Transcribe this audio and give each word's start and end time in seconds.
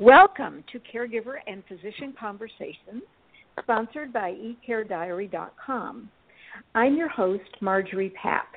Welcome 0.00 0.64
to 0.72 0.80
Caregiver 0.80 1.34
and 1.46 1.62
Physician 1.68 2.12
Conversations, 2.18 3.02
sponsored 3.60 4.12
by 4.14 4.32
eCareDiary.com. 4.32 6.08
I'm 6.74 6.96
your 6.96 7.10
host, 7.10 7.44
Margery 7.60 8.08
Pabst. 8.10 8.48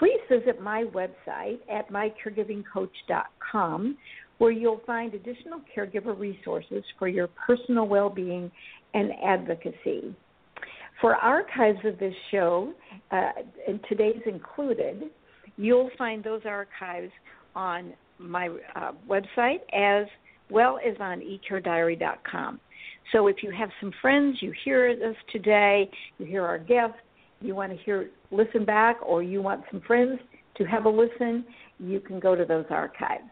Please 0.00 0.18
visit 0.28 0.60
my 0.60 0.82
website 0.92 1.60
at 1.72 1.92
mycaregivingcoach.com, 1.92 3.96
where 4.38 4.50
you'll 4.50 4.80
find 4.84 5.14
additional 5.14 5.60
caregiver 5.74 6.18
resources 6.18 6.82
for 6.98 7.06
your 7.06 7.28
personal 7.28 7.86
well 7.86 8.10
being 8.10 8.50
and 8.94 9.12
advocacy. 9.24 10.12
For 11.00 11.14
archives 11.14 11.78
of 11.84 12.00
this 12.00 12.14
show, 12.32 12.72
uh, 13.12 13.30
and 13.68 13.78
today's 13.88 14.22
included, 14.26 15.04
you'll 15.56 15.90
find 15.96 16.24
those 16.24 16.42
archives 16.44 17.12
on 17.54 17.92
my 18.18 18.48
uh, 18.74 18.92
website 19.08 19.60
as 19.72 20.06
well 20.50 20.78
as 20.84 20.96
on 21.00 21.20
eCareDiary.com. 21.20 22.60
So 23.12 23.26
if 23.28 23.36
you 23.42 23.50
have 23.50 23.70
some 23.80 23.92
friends, 24.00 24.38
you 24.40 24.52
hear 24.64 24.90
us 24.90 25.16
today, 25.30 25.88
you 26.18 26.26
hear 26.26 26.44
our 26.44 26.58
guests, 26.58 26.96
you 27.40 27.54
want 27.54 27.72
to 27.72 27.78
hear 27.84 28.10
listen 28.30 28.64
back, 28.64 28.96
or 29.04 29.22
you 29.22 29.42
want 29.42 29.62
some 29.70 29.80
friends 29.82 30.18
to 30.56 30.64
have 30.64 30.86
a 30.86 30.88
listen, 30.88 31.44
you 31.78 32.00
can 32.00 32.18
go 32.18 32.34
to 32.34 32.44
those 32.44 32.64
archives. 32.70 33.24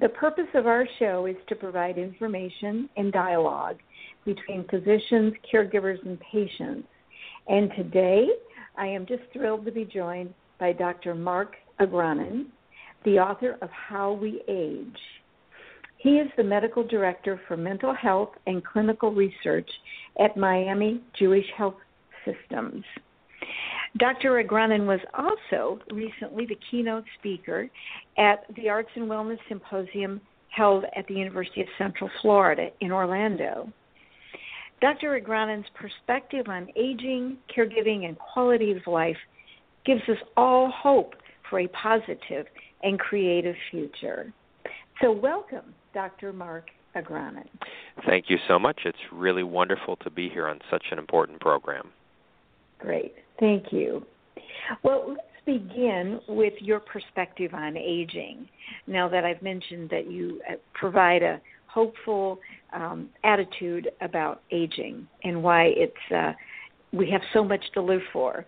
The 0.00 0.08
purpose 0.10 0.46
of 0.54 0.66
our 0.66 0.86
show 0.98 1.26
is 1.26 1.36
to 1.48 1.56
provide 1.56 1.98
information 1.98 2.88
and 2.96 3.12
dialogue 3.12 3.78
between 4.24 4.64
physicians, 4.68 5.34
caregivers, 5.52 6.04
and 6.06 6.18
patients. 6.20 6.86
And 7.48 7.70
today, 7.76 8.28
I 8.76 8.86
am 8.86 9.06
just 9.06 9.22
thrilled 9.32 9.64
to 9.64 9.72
be 9.72 9.84
joined 9.84 10.32
by 10.60 10.72
Dr. 10.72 11.14
Marc 11.14 11.54
Agronin, 11.80 12.46
the 13.04 13.18
author 13.18 13.58
of 13.62 13.70
How 13.70 14.12
We 14.12 14.42
Age. 14.48 14.98
He 15.98 16.18
is 16.18 16.28
the 16.36 16.44
medical 16.44 16.82
director 16.82 17.40
for 17.46 17.56
mental 17.56 17.94
health 17.94 18.30
and 18.46 18.64
clinical 18.64 19.12
research 19.12 19.68
at 20.18 20.36
Miami 20.36 21.00
Jewish 21.18 21.46
Health 21.56 21.76
Systems. 22.24 22.84
Dr. 23.98 24.42
Agronin 24.42 24.86
was 24.86 25.00
also 25.14 25.78
recently 25.92 26.46
the 26.46 26.58
keynote 26.70 27.04
speaker 27.18 27.68
at 28.18 28.44
the 28.56 28.68
Arts 28.68 28.88
and 28.94 29.08
Wellness 29.08 29.38
Symposium 29.48 30.20
held 30.48 30.84
at 30.96 31.06
the 31.06 31.14
University 31.14 31.60
of 31.60 31.68
Central 31.78 32.10
Florida 32.20 32.68
in 32.80 32.90
Orlando. 32.90 33.72
Dr. 34.80 35.20
Agronin's 35.20 35.68
perspective 35.74 36.46
on 36.48 36.68
aging, 36.74 37.36
caregiving, 37.56 38.06
and 38.06 38.18
quality 38.18 38.72
of 38.72 38.84
life 38.86 39.16
gives 39.86 40.02
us 40.08 40.18
all 40.36 40.70
hope 40.70 41.14
for 41.48 41.60
a 41.60 41.68
positive 41.68 42.46
and 42.82 42.98
creative 42.98 43.56
future. 43.70 44.32
So, 45.00 45.10
welcome, 45.12 45.74
Dr. 45.94 46.32
Marc 46.32 46.66
Agronin. 46.96 47.48
Thank 48.06 48.26
you 48.28 48.38
so 48.48 48.58
much. 48.58 48.80
It's 48.84 48.98
really 49.10 49.42
wonderful 49.42 49.96
to 49.96 50.10
be 50.10 50.28
here 50.28 50.46
on 50.46 50.60
such 50.70 50.84
an 50.90 50.98
important 50.98 51.40
program. 51.40 51.90
Great. 52.78 53.14
Thank 53.40 53.72
you. 53.72 54.04
Well, 54.82 55.04
let's 55.08 55.20
begin 55.46 56.20
with 56.28 56.54
your 56.60 56.80
perspective 56.80 57.54
on 57.54 57.76
aging. 57.76 58.48
Now 58.86 59.08
that 59.08 59.24
I've 59.24 59.42
mentioned 59.42 59.90
that 59.90 60.10
you 60.10 60.40
uh, 60.50 60.54
provide 60.74 61.22
a 61.22 61.40
hopeful 61.66 62.38
um, 62.72 63.08
attitude 63.24 63.90
about 64.00 64.42
aging 64.50 65.06
and 65.24 65.42
why 65.42 65.64
it's 65.74 66.12
uh, 66.14 66.32
we 66.92 67.10
have 67.10 67.22
so 67.32 67.42
much 67.42 67.64
to 67.74 67.80
live 67.80 68.02
for. 68.12 68.44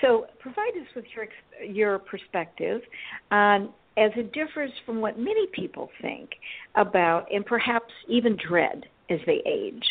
So, 0.00 0.26
provide 0.38 0.72
us 0.80 0.86
with 0.94 1.04
your 1.14 1.26
your 1.68 1.98
perspective 1.98 2.82
on 3.30 3.70
as 3.96 4.12
it 4.16 4.32
differs 4.32 4.70
from 4.86 5.00
what 5.00 5.18
many 5.18 5.46
people 5.52 5.90
think 6.00 6.30
about 6.76 7.26
and 7.32 7.44
perhaps 7.44 7.92
even 8.06 8.36
dread 8.36 8.86
as 9.10 9.18
they 9.26 9.42
age. 9.44 9.84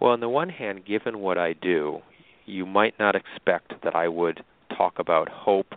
Well, 0.00 0.12
on 0.12 0.20
the 0.20 0.28
one 0.28 0.50
hand, 0.50 0.84
given 0.84 1.20
what 1.20 1.38
I 1.38 1.54
do, 1.54 2.00
you 2.46 2.66
might 2.66 2.98
not 2.98 3.14
expect 3.14 3.72
that 3.84 3.94
I 3.94 4.08
would 4.08 4.42
talk 4.76 4.98
about 4.98 5.28
hope 5.28 5.74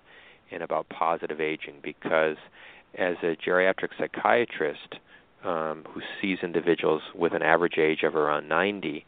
and 0.51 0.63
about 0.63 0.87
positive 0.89 1.39
aging 1.39 1.75
because 1.81 2.37
as 2.97 3.15
a 3.23 3.35
geriatric 3.35 3.89
psychiatrist 3.97 4.95
um, 5.43 5.85
who 5.89 6.01
sees 6.21 6.37
individuals 6.43 7.01
with 7.15 7.33
an 7.33 7.41
average 7.41 7.77
age 7.77 8.03
of 8.03 8.15
around 8.15 8.47
90, 8.47 9.05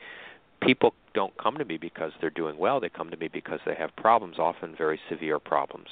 people 0.65 0.93
don't 1.13 1.35
come 1.37 1.57
to 1.57 1.65
me 1.65 1.77
because 1.77 2.11
they're 2.19 2.29
doing 2.29 2.57
well. 2.57 2.79
They 2.79 2.89
come 2.89 3.09
to 3.11 3.17
me 3.17 3.27
because 3.27 3.59
they 3.65 3.75
have 3.75 3.95
problems, 3.95 4.37
often 4.39 4.75
very 4.77 4.99
severe 5.09 5.39
problems, 5.39 5.87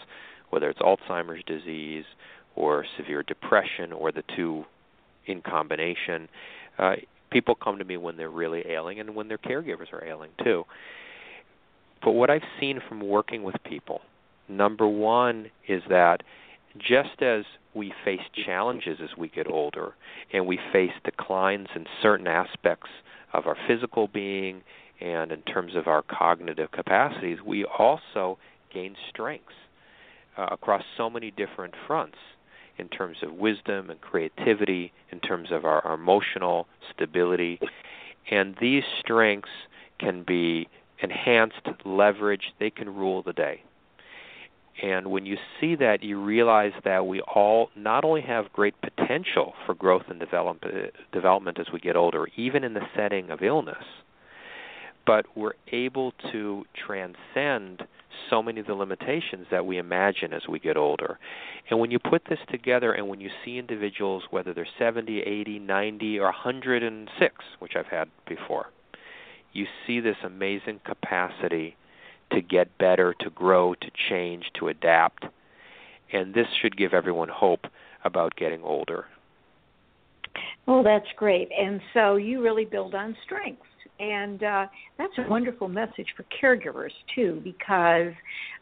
whether 0.50 0.69
it's 0.69 0.79
Alzheimer's 0.79 1.44
disease 1.45 2.06
or 2.56 2.85
severe 2.97 3.23
depression 3.23 3.94
or 3.94 4.12
the 4.12 4.23
two 4.35 4.66
in 5.25 5.41
combination. 5.41 6.28
Uh, 6.78 6.95
people 7.31 7.56
come 7.56 7.78
to 7.78 7.85
me 7.85 7.97
when 7.97 8.17
they're 8.17 8.29
really 8.29 8.63
ailing 8.67 9.00
and 9.00 9.16
when 9.16 9.28
their 9.28 9.38
caregivers 9.38 9.91
are 9.91 10.06
ailing 10.06 10.31
too. 10.44 10.63
But 12.03 12.12
what 12.12 12.29
I've 12.29 12.44
seen 12.59 12.81
from 12.88 13.00
working 13.00 13.44
with 13.44 13.56
people, 13.63 14.01
number 14.50 14.88
one 14.88 15.50
is 15.67 15.81
that 15.89 16.22
just 16.78 17.22
as 17.22 17.45
we 17.73 17.94
face 18.03 18.22
challenges 18.45 19.00
as 19.01 19.17
we 19.17 19.29
get 19.29 19.47
older 19.50 19.94
and 20.33 20.45
we 20.45 20.59
face 20.72 20.91
declines 21.06 21.67
in 21.75 21.85
certain 22.01 22.28
aspects 22.28 22.89
of 23.33 23.47
our 23.47 23.57
physical 23.67 24.07
being 24.07 24.61
and 25.01 25.31
in 25.31 25.41
terms 25.41 25.75
of 25.75 25.88
our 25.88 26.01
cognitive 26.01 26.71
capacities, 26.71 27.39
we 27.45 27.66
also 27.66 28.38
gain 28.73 28.95
strengths 29.09 29.53
uh, 30.38 30.47
across 30.51 30.83
so 30.97 31.09
many 31.09 31.31
different 31.31 31.73
fronts 31.85 32.17
in 32.77 32.88
terms 32.88 33.17
of 33.21 33.33
wisdom 33.33 33.89
and 33.89 34.01
creativity, 34.01 34.91
in 35.11 35.19
terms 35.19 35.51
of 35.51 35.66
our, 35.66 35.85
our 35.85 35.94
emotional 35.94 36.67
stability. 36.94 37.59
And 38.31 38.55
these 38.59 38.83
strengths 38.99 39.50
can 40.00 40.23
be 40.23 40.67
enhanced, 41.00 41.63
leveraged, 41.85 42.51
they 42.59 42.69
can 42.69 42.95
rule 42.95 43.21
the 43.21 43.33
day. 43.33 43.61
And 44.81 45.07
when 45.07 45.25
you 45.25 45.38
see 45.59 45.75
that, 45.75 46.03
you 46.03 46.22
realize 46.22 46.73
that 46.84 47.06
we 47.06 47.22
all 47.22 47.69
not 47.75 48.03
only 48.03 48.22
have 48.22 48.51
great 48.51 48.73
potential 48.81 49.53
for 49.66 49.75
growth 49.75 50.03
and 50.09 50.19
develop, 50.19 50.63
development 51.11 51.59
as 51.59 51.67
we 51.72 51.79
get 51.79 51.95
older, 51.95 52.28
even 52.35 52.63
in 52.63 52.73
the 52.73 52.81
setting 52.95 53.29
of 53.29 53.44
illness, 53.44 53.83
but 55.06 55.25
we're 55.35 55.53
able 55.72 56.13
to 56.31 56.66
transcend 56.85 57.83
so 58.29 58.41
many 58.41 58.59
of 58.59 58.67
the 58.67 58.73
limitations 58.73 59.47
that 59.51 59.66
we 59.66 59.78
imagine 59.78 60.33
as 60.33 60.44
we 60.47 60.59
get 60.59 60.78
older. 60.78 61.19
And 61.69 61.79
when 61.79 61.91
you 61.91 62.00
put 62.00 62.23
this 62.29 62.39
together 62.50 62.94
and 62.94 63.07
when 63.07 63.19
you 63.19 63.29
see 63.44 63.57
individuals, 63.57 64.23
whether 64.29 64.53
they're 64.53 64.67
70, 64.79 65.19
80, 65.19 65.59
90, 65.59 66.19
or 66.19 66.25
106, 66.25 67.35
which 67.59 67.73
I've 67.75 67.88
had 67.88 68.09
before, 68.28 68.67
you 69.51 69.66
see 69.85 70.00
this 70.00 70.17
amazing 70.23 70.79
capacity 70.85 71.75
to 72.33 72.41
get 72.41 72.77
better, 72.77 73.16
to 73.21 73.29
grow, 73.29 73.73
to 73.75 73.91
change, 74.09 74.45
to 74.59 74.67
adapt. 74.67 75.25
And 76.11 76.33
this 76.33 76.47
should 76.61 76.77
give 76.77 76.94
everyone 76.94 77.29
hope 77.29 77.66
about 78.03 78.35
getting 78.35 78.61
older. 78.61 79.05
Well, 80.66 80.83
that's 80.83 81.07
great. 81.17 81.49
And 81.57 81.81
so 81.94 82.16
you 82.16 82.41
really 82.41 82.66
build 82.66 82.95
on 82.95 83.16
strengths. 83.25 83.63
And 83.99 84.44
uh, 84.44 84.66
that's 84.97 85.13
a 85.17 85.29
wonderful 85.29 85.67
message 85.67 86.07
for 86.17 86.25
caregivers, 86.41 86.91
too, 87.13 87.41
because 87.44 88.13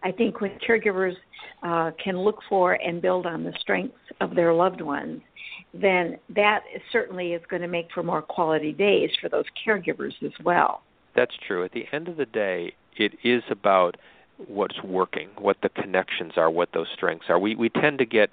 I 0.03 0.11
think 0.11 0.41
when 0.41 0.59
caregivers 0.67 1.13
uh, 1.63 1.91
can 2.03 2.17
look 2.19 2.39
for 2.49 2.73
and 2.73 3.01
build 3.01 3.25
on 3.25 3.43
the 3.43 3.53
strengths 3.59 3.95
of 4.19 4.35
their 4.35 4.53
loved 4.53 4.81
ones, 4.81 5.21
then 5.73 6.17
that 6.35 6.61
certainly 6.91 7.31
is 7.31 7.41
going 7.49 7.61
to 7.61 7.67
make 7.67 7.87
for 7.93 8.03
more 8.03 8.21
quality 8.21 8.73
days 8.73 9.09
for 9.21 9.29
those 9.29 9.45
caregivers 9.65 10.13
as 10.23 10.33
well. 10.43 10.83
That's 11.15 11.33
true. 11.47 11.63
At 11.63 11.71
the 11.71 11.85
end 11.93 12.07
of 12.07 12.17
the 12.17 12.25
day, 12.25 12.73
it 12.97 13.13
is 13.23 13.43
about 13.49 13.97
what's 14.47 14.81
working, 14.83 15.29
what 15.37 15.57
the 15.61 15.69
connections 15.69 16.33
are, 16.35 16.49
what 16.49 16.69
those 16.73 16.87
strengths 16.93 17.25
are. 17.29 17.39
We 17.39 17.55
we 17.55 17.69
tend 17.69 17.99
to 17.99 18.05
get 18.05 18.31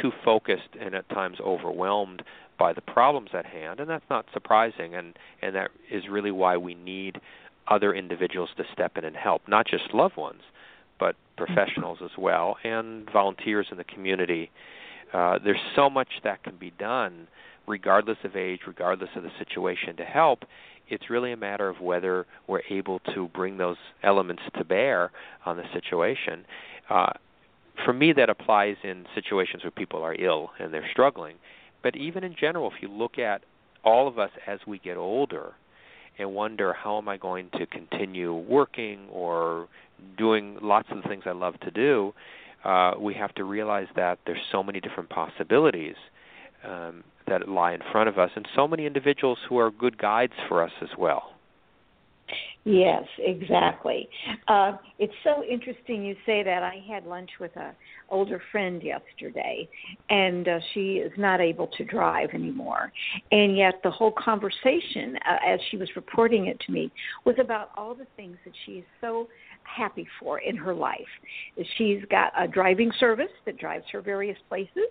too 0.00 0.12
focused 0.24 0.68
and 0.80 0.94
at 0.94 1.08
times 1.08 1.38
overwhelmed 1.40 2.22
by 2.58 2.72
the 2.72 2.80
problems 2.80 3.30
at 3.32 3.46
hand, 3.46 3.80
and 3.80 3.88
that's 3.88 4.04
not 4.10 4.26
surprising. 4.32 4.94
And 4.94 5.16
and 5.42 5.54
that 5.54 5.70
is 5.90 6.04
really 6.10 6.30
why 6.30 6.56
we 6.56 6.74
need 6.74 7.20
other 7.68 7.94
individuals 7.94 8.50
to 8.56 8.64
step 8.72 8.96
in 8.96 9.04
and 9.04 9.16
help, 9.16 9.42
not 9.46 9.66
just 9.66 9.92
loved 9.92 10.16
ones, 10.16 10.42
but 10.98 11.16
professionals 11.36 11.98
as 12.02 12.10
well, 12.16 12.56
and 12.64 13.08
volunteers 13.10 13.66
in 13.70 13.76
the 13.76 13.84
community. 13.84 14.50
Uh, 15.12 15.38
there's 15.42 15.60
so 15.74 15.88
much 15.88 16.08
that 16.24 16.42
can 16.42 16.56
be 16.56 16.70
done, 16.78 17.28
regardless 17.66 18.18
of 18.24 18.36
age, 18.36 18.60
regardless 18.66 19.10
of 19.16 19.22
the 19.22 19.30
situation, 19.38 19.96
to 19.96 20.04
help 20.04 20.44
it's 20.88 21.10
really 21.10 21.32
a 21.32 21.36
matter 21.36 21.68
of 21.68 21.80
whether 21.80 22.26
we're 22.46 22.62
able 22.70 23.00
to 23.14 23.28
bring 23.28 23.58
those 23.58 23.76
elements 24.02 24.42
to 24.56 24.64
bear 24.64 25.10
on 25.44 25.56
the 25.56 25.64
situation. 25.72 26.44
Uh, 26.88 27.12
for 27.84 27.92
me, 27.92 28.12
that 28.12 28.28
applies 28.28 28.76
in 28.82 29.06
situations 29.14 29.62
where 29.62 29.70
people 29.70 30.02
are 30.02 30.14
ill 30.14 30.50
and 30.58 30.72
they're 30.72 30.88
struggling. 30.90 31.36
But 31.82 31.96
even 31.96 32.24
in 32.24 32.34
general, 32.38 32.70
if 32.70 32.82
you 32.82 32.88
look 32.88 33.18
at 33.18 33.42
all 33.84 34.08
of 34.08 34.18
us 34.18 34.30
as 34.46 34.58
we 34.66 34.78
get 34.78 34.96
older 34.96 35.52
and 36.18 36.34
wonder 36.34 36.72
how 36.72 36.98
am 36.98 37.08
I 37.08 37.16
going 37.16 37.50
to 37.58 37.66
continue 37.66 38.34
working 38.34 39.06
or 39.10 39.68
doing 40.16 40.58
lots 40.60 40.88
of 40.90 41.02
the 41.02 41.08
things 41.08 41.22
I 41.26 41.32
love 41.32 41.58
to 41.60 41.70
do, 41.70 42.12
uh, 42.64 42.94
we 42.98 43.14
have 43.14 43.32
to 43.36 43.44
realize 43.44 43.86
that 43.94 44.18
there's 44.26 44.40
so 44.50 44.62
many 44.62 44.80
different 44.80 45.08
possibilities 45.10 45.94
um, 46.64 47.04
that 47.28 47.48
lie 47.48 47.72
in 47.72 47.80
front 47.92 48.08
of 48.08 48.18
us, 48.18 48.30
and 48.36 48.46
so 48.54 48.68
many 48.68 48.86
individuals 48.86 49.38
who 49.48 49.58
are 49.58 49.70
good 49.70 49.98
guides 49.98 50.34
for 50.48 50.62
us 50.62 50.72
as 50.82 50.90
well. 50.98 51.34
Yes, 52.64 53.04
exactly. 53.18 54.10
Uh, 54.46 54.72
it's 54.98 55.14
so 55.24 55.42
interesting 55.42 56.04
you 56.04 56.14
say 56.26 56.42
that. 56.42 56.62
I 56.62 56.82
had 56.86 57.06
lunch 57.06 57.30
with 57.40 57.56
a 57.56 57.74
older 58.10 58.42
friend 58.52 58.82
yesterday, 58.82 59.66
and 60.10 60.46
uh, 60.46 60.58
she 60.74 60.96
is 60.96 61.12
not 61.16 61.40
able 61.40 61.68
to 61.78 61.84
drive 61.84 62.28
anymore. 62.34 62.92
And 63.32 63.56
yet, 63.56 63.80
the 63.82 63.90
whole 63.90 64.12
conversation, 64.12 65.16
uh, 65.26 65.36
as 65.54 65.60
she 65.70 65.78
was 65.78 65.88
reporting 65.96 66.48
it 66.48 66.60
to 66.66 66.72
me, 66.72 66.92
was 67.24 67.36
about 67.40 67.70
all 67.74 67.94
the 67.94 68.06
things 68.16 68.36
that 68.44 68.52
she 68.66 68.72
is 68.72 68.84
so 69.00 69.28
happy 69.68 70.06
for 70.20 70.38
in 70.38 70.56
her 70.56 70.74
life. 70.74 70.98
She's 71.76 72.00
got 72.10 72.32
a 72.38 72.48
driving 72.48 72.90
service 72.98 73.30
that 73.46 73.58
drives 73.58 73.84
her 73.92 74.00
various 74.00 74.38
places 74.48 74.88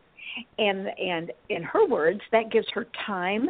and 0.58 0.88
and 0.98 1.32
in 1.50 1.64
her 1.64 1.88
words 1.88 2.22
that 2.32 2.52
gives 2.52 2.68
her 2.74 2.88
time 3.06 3.50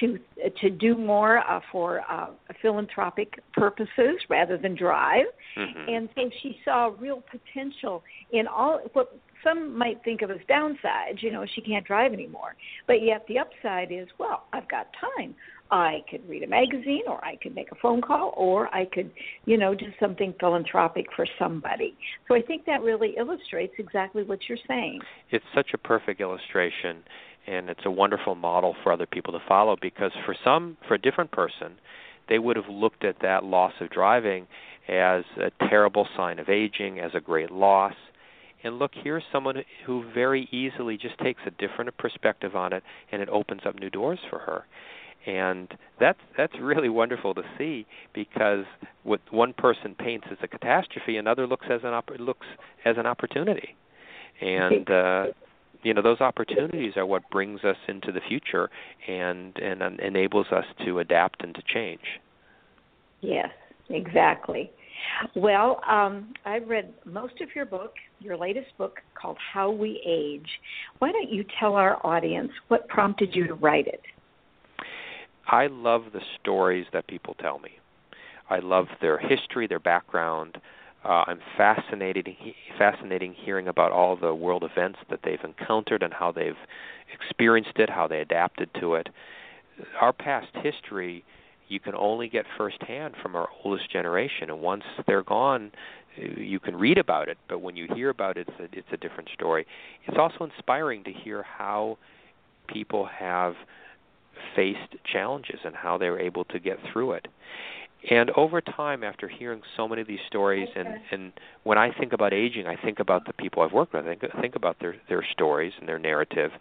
to 0.00 0.18
to 0.60 0.70
do 0.70 0.96
more 0.96 1.38
uh, 1.38 1.60
for 1.70 2.02
uh, 2.10 2.28
philanthropic 2.62 3.40
purposes 3.52 4.16
rather 4.28 4.56
than 4.58 4.74
drive 4.74 5.26
mm-hmm. 5.56 5.88
and 5.88 6.08
so 6.14 6.30
she 6.42 6.58
saw 6.64 6.92
real 6.98 7.22
potential 7.30 8.02
in 8.32 8.46
all 8.46 8.80
what 8.92 9.18
some 9.44 9.76
might 9.76 10.02
think 10.04 10.22
of 10.22 10.30
as 10.30 10.38
downsides 10.48 11.20
you 11.20 11.30
know 11.30 11.44
she 11.54 11.60
can't 11.60 11.86
drive 11.86 12.12
anymore 12.12 12.56
but 12.86 13.02
yet 13.02 13.24
the 13.28 13.38
upside 13.38 13.92
is 13.92 14.08
well 14.18 14.44
i've 14.52 14.68
got 14.68 14.88
time 15.16 15.34
I 15.70 16.04
could 16.10 16.28
read 16.28 16.42
a 16.42 16.46
magazine 16.46 17.02
or 17.08 17.24
I 17.24 17.36
could 17.36 17.54
make 17.54 17.72
a 17.72 17.74
phone 17.76 18.00
call 18.00 18.32
or 18.36 18.72
I 18.74 18.84
could, 18.84 19.10
you 19.44 19.56
know, 19.56 19.74
do 19.74 19.86
something 19.98 20.34
philanthropic 20.38 21.06
for 21.14 21.26
somebody. 21.38 21.96
So 22.28 22.34
I 22.34 22.42
think 22.42 22.66
that 22.66 22.82
really 22.82 23.14
illustrates 23.18 23.74
exactly 23.78 24.22
what 24.22 24.40
you're 24.48 24.58
saying. 24.68 25.00
It's 25.30 25.44
such 25.54 25.70
a 25.74 25.78
perfect 25.78 26.20
illustration 26.20 27.02
and 27.46 27.68
it's 27.68 27.84
a 27.84 27.90
wonderful 27.90 28.34
model 28.34 28.74
for 28.82 28.92
other 28.92 29.06
people 29.06 29.32
to 29.32 29.40
follow 29.48 29.76
because 29.80 30.12
for 30.24 30.36
some 30.44 30.76
for 30.86 30.94
a 30.94 30.98
different 30.98 31.30
person, 31.32 31.74
they 32.28 32.38
would 32.38 32.56
have 32.56 32.68
looked 32.68 33.04
at 33.04 33.16
that 33.22 33.44
loss 33.44 33.72
of 33.80 33.90
driving 33.90 34.46
as 34.88 35.24
a 35.40 35.50
terrible 35.68 36.06
sign 36.16 36.38
of 36.38 36.48
aging, 36.48 37.00
as 37.00 37.12
a 37.14 37.20
great 37.20 37.50
loss. 37.50 37.94
And 38.62 38.78
look, 38.78 38.92
here's 38.94 39.22
someone 39.32 39.62
who 39.84 40.04
very 40.12 40.48
easily 40.50 40.96
just 40.96 41.18
takes 41.18 41.40
a 41.46 41.50
different 41.50 41.96
perspective 41.98 42.56
on 42.56 42.72
it 42.72 42.82
and 43.12 43.22
it 43.22 43.28
opens 43.28 43.62
up 43.64 43.78
new 43.78 43.90
doors 43.90 44.18
for 44.30 44.38
her 44.40 44.64
and 45.26 45.68
that's 45.98 46.20
that's 46.36 46.54
really 46.60 46.88
wonderful 46.88 47.34
to 47.34 47.42
see 47.58 47.86
because 48.14 48.64
what 49.02 49.20
one 49.30 49.52
person 49.52 49.94
paints 49.98 50.26
as 50.30 50.38
a 50.42 50.48
catastrophe, 50.48 51.16
another 51.16 51.46
looks 51.46 51.66
as 51.70 51.80
an 51.82 51.92
op- 51.92 52.10
looks 52.18 52.46
as 52.84 52.96
an 52.96 53.06
opportunity, 53.06 53.74
and 54.40 54.88
uh, 54.88 55.26
you 55.82 55.92
know 55.92 56.02
those 56.02 56.20
opportunities 56.20 56.92
are 56.96 57.04
what 57.04 57.28
brings 57.30 57.64
us 57.64 57.76
into 57.88 58.12
the 58.12 58.20
future 58.28 58.70
and 59.08 59.56
and 59.56 60.00
enables 60.00 60.46
us 60.52 60.64
to 60.84 61.00
adapt 61.00 61.42
and 61.42 61.54
to 61.54 61.62
change. 61.62 62.20
Yes, 63.20 63.50
exactly. 63.90 64.70
Well, 65.34 65.80
um, 65.88 66.32
I've 66.44 66.68
read 66.68 66.94
most 67.04 67.40
of 67.40 67.48
your 67.54 67.66
book, 67.66 67.92
your 68.20 68.36
latest 68.36 68.68
book 68.78 69.00
called 69.20 69.36
How 69.52 69.70
We 69.70 70.00
Age. 70.06 70.48
Why 71.00 71.12
don't 71.12 71.30
you 71.30 71.44
tell 71.60 71.74
our 71.74 72.04
audience 72.04 72.50
what 72.68 72.88
prompted 72.88 73.34
you 73.34 73.46
to 73.46 73.54
write 73.54 73.86
it? 73.86 74.00
I 75.46 75.68
love 75.68 76.04
the 76.12 76.20
stories 76.40 76.86
that 76.92 77.06
people 77.06 77.34
tell 77.40 77.58
me. 77.58 77.70
I 78.50 78.58
love 78.58 78.86
their 79.00 79.18
history, 79.18 79.66
their 79.66 79.80
background. 79.80 80.58
Uh, 81.04 81.24
I'm 81.26 81.40
fascinated 81.56 82.28
fascinating 82.78 83.34
hearing 83.34 83.68
about 83.68 83.92
all 83.92 84.16
the 84.16 84.34
world 84.34 84.64
events 84.64 84.98
that 85.08 85.20
they've 85.24 85.42
encountered 85.44 86.02
and 86.02 86.12
how 86.12 86.32
they've 86.32 86.56
experienced 87.12 87.78
it, 87.78 87.90
how 87.90 88.08
they 88.08 88.20
adapted 88.20 88.70
to 88.80 88.94
it. 88.94 89.08
Our 90.00 90.12
past 90.12 90.48
history 90.54 91.24
you 91.68 91.80
can 91.80 91.94
only 91.94 92.28
get 92.28 92.44
firsthand 92.56 93.14
from 93.20 93.34
our 93.34 93.48
oldest 93.64 93.90
generation, 93.90 94.50
and 94.50 94.60
once 94.60 94.84
they're 95.06 95.24
gone, 95.24 95.72
you 96.16 96.60
can 96.60 96.76
read 96.76 96.98
about 96.98 97.28
it. 97.28 97.38
But 97.48 97.60
when 97.60 97.76
you 97.76 97.88
hear 97.94 98.10
about 98.10 98.36
it, 98.36 98.48
it's 98.48 98.60
a, 98.60 98.78
it's 98.78 98.88
a 98.92 98.96
different 98.96 99.28
story. 99.34 99.66
It's 100.06 100.16
also 100.18 100.44
inspiring 100.44 101.02
to 101.04 101.12
hear 101.12 101.42
how 101.42 101.98
people 102.68 103.06
have 103.06 103.54
faced 104.56 104.96
challenges 105.04 105.60
and 105.64 105.74
how 105.74 105.98
they 105.98 106.10
were 106.10 106.18
able 106.18 106.44
to 106.46 106.58
get 106.58 106.78
through 106.92 107.12
it. 107.12 107.28
And 108.10 108.30
over 108.30 108.60
time, 108.60 109.02
after 109.02 109.28
hearing 109.28 109.62
so 109.76 109.88
many 109.88 110.00
of 110.00 110.08
these 110.08 110.20
stories, 110.26 110.68
and, 110.76 110.88
and 111.10 111.32
when 111.64 111.76
I 111.76 111.92
think 111.92 112.12
about 112.12 112.32
aging, 112.32 112.66
I 112.66 112.76
think 112.76 113.00
about 113.00 113.26
the 113.26 113.32
people 113.32 113.62
I've 113.62 113.72
worked 113.72 113.94
with. 113.94 114.06
I 114.06 114.14
think, 114.14 114.32
think 114.40 114.56
about 114.56 114.78
their, 114.80 114.96
their 115.08 115.24
stories 115.32 115.72
and 115.78 115.88
their 115.88 115.98
narrative. 115.98 116.52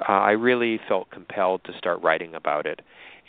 Uh, 0.00 0.12
I 0.12 0.32
really 0.32 0.80
felt 0.88 1.10
compelled 1.10 1.62
to 1.64 1.78
start 1.78 2.02
writing 2.02 2.34
about 2.34 2.66
it. 2.66 2.80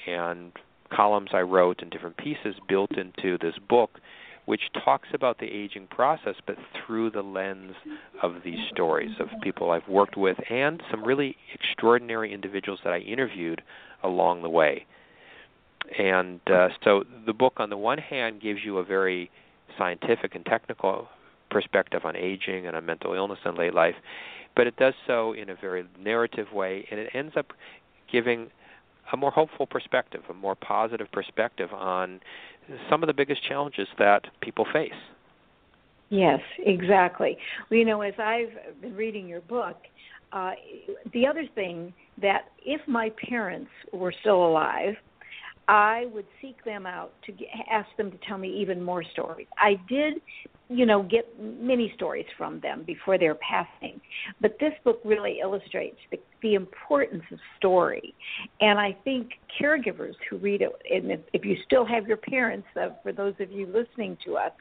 And 0.07 0.51
columns 0.91 1.29
I 1.33 1.41
wrote 1.41 1.81
and 1.81 1.91
different 1.91 2.17
pieces 2.17 2.55
built 2.67 2.91
into 2.97 3.37
this 3.37 3.55
book 3.69 3.99
which 4.45 4.61
talks 4.83 5.07
about 5.13 5.39
the 5.39 5.45
aging 5.45 5.87
process, 5.87 6.35
but 6.45 6.57
through 6.85 7.09
the 7.11 7.21
lens 7.21 7.75
of 8.21 8.35
these 8.43 8.59
stories 8.71 9.11
of 9.19 9.27
people 9.41 9.71
I've 9.71 9.87
worked 9.87 10.17
with 10.17 10.37
and 10.49 10.83
some 10.91 11.03
really 11.03 11.37
extraordinary 11.53 12.33
individuals 12.33 12.79
that 12.83 12.93
I 12.93 12.99
interviewed 12.99 13.61
along 14.03 14.41
the 14.41 14.49
way. 14.49 14.85
And 15.97 16.39
uh, 16.47 16.69
so 16.83 17.03
the 17.25 17.33
book, 17.33 17.53
on 17.57 17.69
the 17.69 17.77
one 17.77 17.97
hand, 17.97 18.41
gives 18.41 18.59
you 18.63 18.77
a 18.77 18.83
very 18.83 19.29
scientific 19.77 20.35
and 20.35 20.45
technical 20.45 21.07
perspective 21.49 22.01
on 22.03 22.15
aging 22.15 22.67
and 22.67 22.75
on 22.75 22.85
mental 22.85 23.13
illness 23.13 23.39
and 23.45 23.57
late 23.57 23.73
life, 23.73 23.95
but 24.55 24.67
it 24.67 24.75
does 24.77 24.93
so 25.05 25.33
in 25.33 25.49
a 25.49 25.55
very 25.55 25.85
narrative 25.99 26.47
way, 26.53 26.87
and 26.89 26.99
it 26.99 27.09
ends 27.13 27.33
up 27.37 27.53
giving 28.11 28.49
a 29.11 29.17
more 29.17 29.31
hopeful 29.31 29.65
perspective, 29.65 30.21
a 30.29 30.33
more 30.33 30.55
positive 30.55 31.11
perspective 31.11 31.71
on 31.73 32.21
some 32.89 33.03
of 33.03 33.07
the 33.07 33.13
biggest 33.13 33.43
challenges 33.47 33.87
that 33.99 34.25
people 34.41 34.65
face. 34.71 34.91
Yes, 36.09 36.39
exactly. 36.59 37.37
Well, 37.69 37.79
you 37.79 37.85
know, 37.85 38.01
as 38.01 38.13
I've 38.17 38.81
been 38.81 38.95
reading 38.95 39.27
your 39.27 39.41
book, 39.41 39.77
uh, 40.31 40.51
the 41.11 41.27
other 41.27 41.45
thing 41.55 41.93
that 42.21 42.45
if 42.65 42.81
my 42.87 43.11
parents 43.29 43.71
were 43.91 44.13
still 44.21 44.45
alive, 44.47 44.95
I 45.67 46.07
would 46.13 46.25
seek 46.41 46.63
them 46.65 46.85
out 46.85 47.13
to 47.25 47.31
get, 47.31 47.47
ask 47.71 47.87
them 47.97 48.11
to 48.11 48.17
tell 48.27 48.37
me 48.37 48.49
even 48.49 48.81
more 48.81 49.03
stories. 49.03 49.47
I 49.57 49.75
did, 49.87 50.15
you 50.69 50.85
know, 50.85 51.03
get 51.03 51.27
many 51.39 51.91
stories 51.95 52.25
from 52.37 52.59
them 52.61 52.83
before 52.85 53.17
their 53.17 53.35
passing, 53.35 53.99
but 54.41 54.57
this 54.59 54.73
book 54.83 54.99
really 55.03 55.39
illustrates 55.41 55.97
the, 56.09 56.17
the 56.41 56.53
importance 56.55 57.23
of 57.31 57.39
story. 57.57 58.15
And 58.61 58.79
I 58.79 58.95
think 59.03 59.31
caregivers 59.61 60.15
who 60.29 60.37
read 60.37 60.61
it, 60.61 60.71
and 60.89 61.11
if, 61.11 61.19
if 61.33 61.45
you 61.45 61.57
still 61.65 61.85
have 61.85 62.07
your 62.07 62.17
parents, 62.17 62.67
uh, 62.79 62.89
for 63.03 63.11
those 63.11 63.33
of 63.39 63.51
you 63.51 63.65
listening 63.67 64.17
to 64.25 64.37
us, 64.37 64.51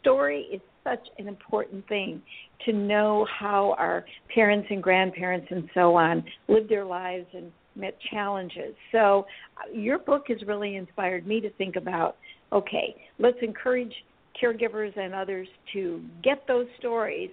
story 0.00 0.46
is 0.52 0.60
such 0.84 1.06
an 1.18 1.28
important 1.28 1.86
thing 1.88 2.20
to 2.64 2.72
know 2.72 3.26
how 3.38 3.74
our 3.78 4.04
parents 4.34 4.66
and 4.70 4.82
grandparents 4.82 5.46
and 5.50 5.68
so 5.74 5.94
on 5.94 6.24
lived 6.48 6.68
their 6.68 6.84
lives 6.84 7.26
and 7.34 7.52
met 7.76 7.96
challenges. 8.10 8.74
So, 8.92 9.26
uh, 9.56 9.72
your 9.72 9.98
book 9.98 10.24
has 10.28 10.38
really 10.46 10.76
inspired 10.76 11.26
me 11.26 11.40
to 11.40 11.50
think 11.50 11.76
about 11.76 12.16
okay, 12.52 12.96
let's 13.20 13.38
encourage 13.42 13.92
caregivers 14.40 14.96
and 14.96 15.14
others 15.14 15.48
to 15.72 16.02
get 16.22 16.46
those 16.46 16.66
stories 16.78 17.30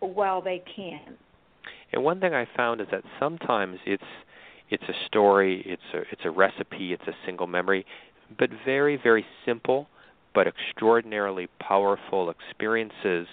while 0.00 0.40
they 0.42 0.62
can. 0.74 1.16
And 1.92 2.04
one 2.04 2.20
thing 2.20 2.34
I 2.34 2.46
found 2.56 2.80
is 2.80 2.86
that 2.90 3.02
sometimes 3.18 3.78
it's 3.86 4.02
it's 4.70 4.84
a 4.84 5.06
story, 5.06 5.62
it's 5.66 5.82
a 5.94 5.98
it's 6.12 6.22
a 6.24 6.30
recipe, 6.30 6.92
it's 6.92 7.06
a 7.06 7.14
single 7.26 7.46
memory, 7.46 7.84
but 8.38 8.50
very 8.64 8.96
very 8.96 9.24
simple 9.44 9.88
but 10.32 10.46
extraordinarily 10.46 11.48
powerful 11.58 12.30
experiences 12.30 13.26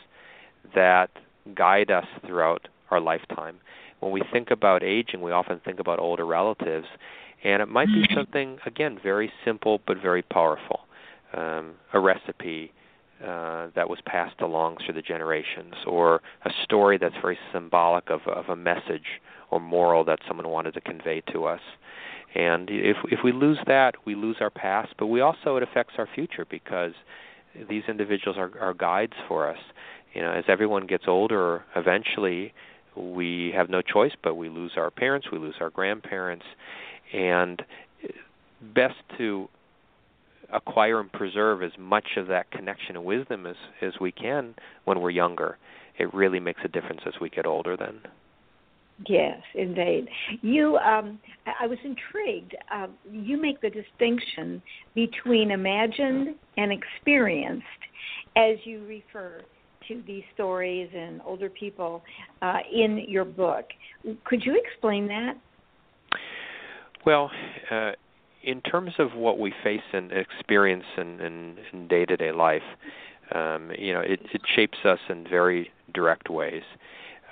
that 0.74 1.12
guide 1.54 1.92
us 1.92 2.08
throughout 2.26 2.68
our 2.90 3.00
lifetime 3.00 3.60
when 4.00 4.12
we 4.12 4.22
think 4.32 4.52
about 4.52 4.84
aging, 4.84 5.22
we 5.22 5.32
often 5.32 5.60
think 5.66 5.80
about 5.80 6.00
older 6.00 6.26
relatives, 6.26 6.86
and 7.44 7.62
it 7.62 7.68
might 7.68 7.88
be 7.88 8.04
mm-hmm. 8.04 8.16
something 8.16 8.58
again 8.66 9.00
very 9.02 9.32
simple 9.46 9.80
but 9.88 9.98
very 10.02 10.22
powerful, 10.22 10.82
um, 11.34 11.74
a 11.94 12.00
recipe 12.00 12.72
uh, 13.26 13.68
that 13.76 13.90
was 13.90 14.00
passed 14.06 14.42
along 14.42 14.78
through 14.86 14.94
the 14.94 15.02
generations, 15.02 15.74
or 15.86 16.22
a 16.46 16.52
story 16.64 16.98
that's 16.98 17.16
very 17.22 17.38
symbolic 17.52 18.10
of, 18.10 18.22
of 18.28 18.50
a 18.50 18.56
message 18.56 19.22
or 19.50 19.60
moral 19.60 20.04
that 20.06 20.20
someone 20.28 20.48
wanted 20.48 20.74
to 20.74 20.82
convey 20.82 21.22
to 21.32 21.46
us. 21.46 21.62
And 22.36 22.70
if 22.70 22.98
if 23.06 23.20
we 23.24 23.32
lose 23.32 23.58
that, 23.66 23.96
we 24.06 24.14
lose 24.14 24.38
our 24.40 24.50
past, 24.50 24.94
but 25.00 25.08
we 25.08 25.22
also 25.22 25.56
it 25.58 25.64
affects 25.64 25.94
our 25.98 26.08
future 26.14 26.46
because 26.50 26.94
these 27.70 27.84
individuals 27.88 28.38
are, 28.38 28.52
are 28.60 28.74
guides 28.74 29.14
for 29.28 29.50
us. 29.50 29.60
You 30.14 30.22
know, 30.22 30.32
as 30.32 30.44
everyone 30.48 30.86
gets 30.86 31.06
older, 31.08 31.64
eventually 31.76 32.54
we 32.96 33.52
have 33.56 33.70
no 33.70 33.82
choice 33.82 34.14
but 34.24 34.36
we 34.36 34.50
lose 34.50 34.74
our 34.78 34.92
parents, 34.92 35.28
we 35.32 35.40
lose 35.40 35.56
our 35.60 35.70
grandparents, 35.70 36.46
and 37.14 37.64
best 38.76 38.96
to 39.18 39.48
acquire 40.54 41.00
and 41.00 41.12
preserve 41.12 41.62
as 41.64 41.72
much 41.78 42.18
of 42.18 42.28
that 42.28 42.50
connection 42.52 42.96
and 42.96 43.06
wisdom 43.06 43.46
as 43.46 43.56
as 43.82 43.94
we 44.00 44.12
can 44.12 44.56
when 44.86 45.02
we're 45.02 45.10
younger. 45.10 45.58
It 45.98 46.14
really 46.14 46.40
makes 46.40 46.62
a 46.64 46.68
difference 46.68 47.02
as 47.06 47.14
we 47.20 47.30
get 47.30 47.46
older 47.46 47.76
then. 47.76 48.02
Yes, 49.08 49.42
indeed. 49.54 50.08
You, 50.42 50.78
um, 50.78 51.20
I 51.60 51.68
was 51.68 51.78
intrigued. 51.84 52.56
Uh, 52.74 52.88
you 53.12 53.40
make 53.40 53.62
the 53.62 53.70
distinction 53.70 54.62
between 54.96 55.52
imagined 55.52 56.36
and 56.58 56.72
experienced 56.72 57.66
as 58.36 58.58
you 58.64 58.86
refer 58.88 59.42
to 59.88 60.04
these 60.08 60.24
stories 60.34 60.90
and 60.96 61.22
older 61.26 61.50
people 61.50 62.04
uh, 62.42 62.58
in 62.74 63.06
your 63.08 63.26
book. 63.26 63.66
Could 64.26 64.44
you 64.44 64.60
explain 64.66 65.08
that? 65.08 65.34
Well, 67.06 67.30
uh, 67.72 67.92
in 68.44 68.62
terms 68.62 68.94
of 69.00 69.14
what 69.16 69.40
we 69.40 69.54
face 69.64 69.82
and 69.94 70.12
experience 70.12 70.86
in, 70.98 71.20
in, 71.20 71.88
day-to-day 71.88 72.32
life, 72.32 72.64
um, 73.34 73.72
you 73.78 73.94
know, 73.94 74.00
it, 74.02 74.22
it, 74.34 74.42
shapes 74.56 74.78
us 74.86 75.00
in 75.10 75.26
very 75.28 75.72
direct 75.94 76.30
ways. 76.30 76.64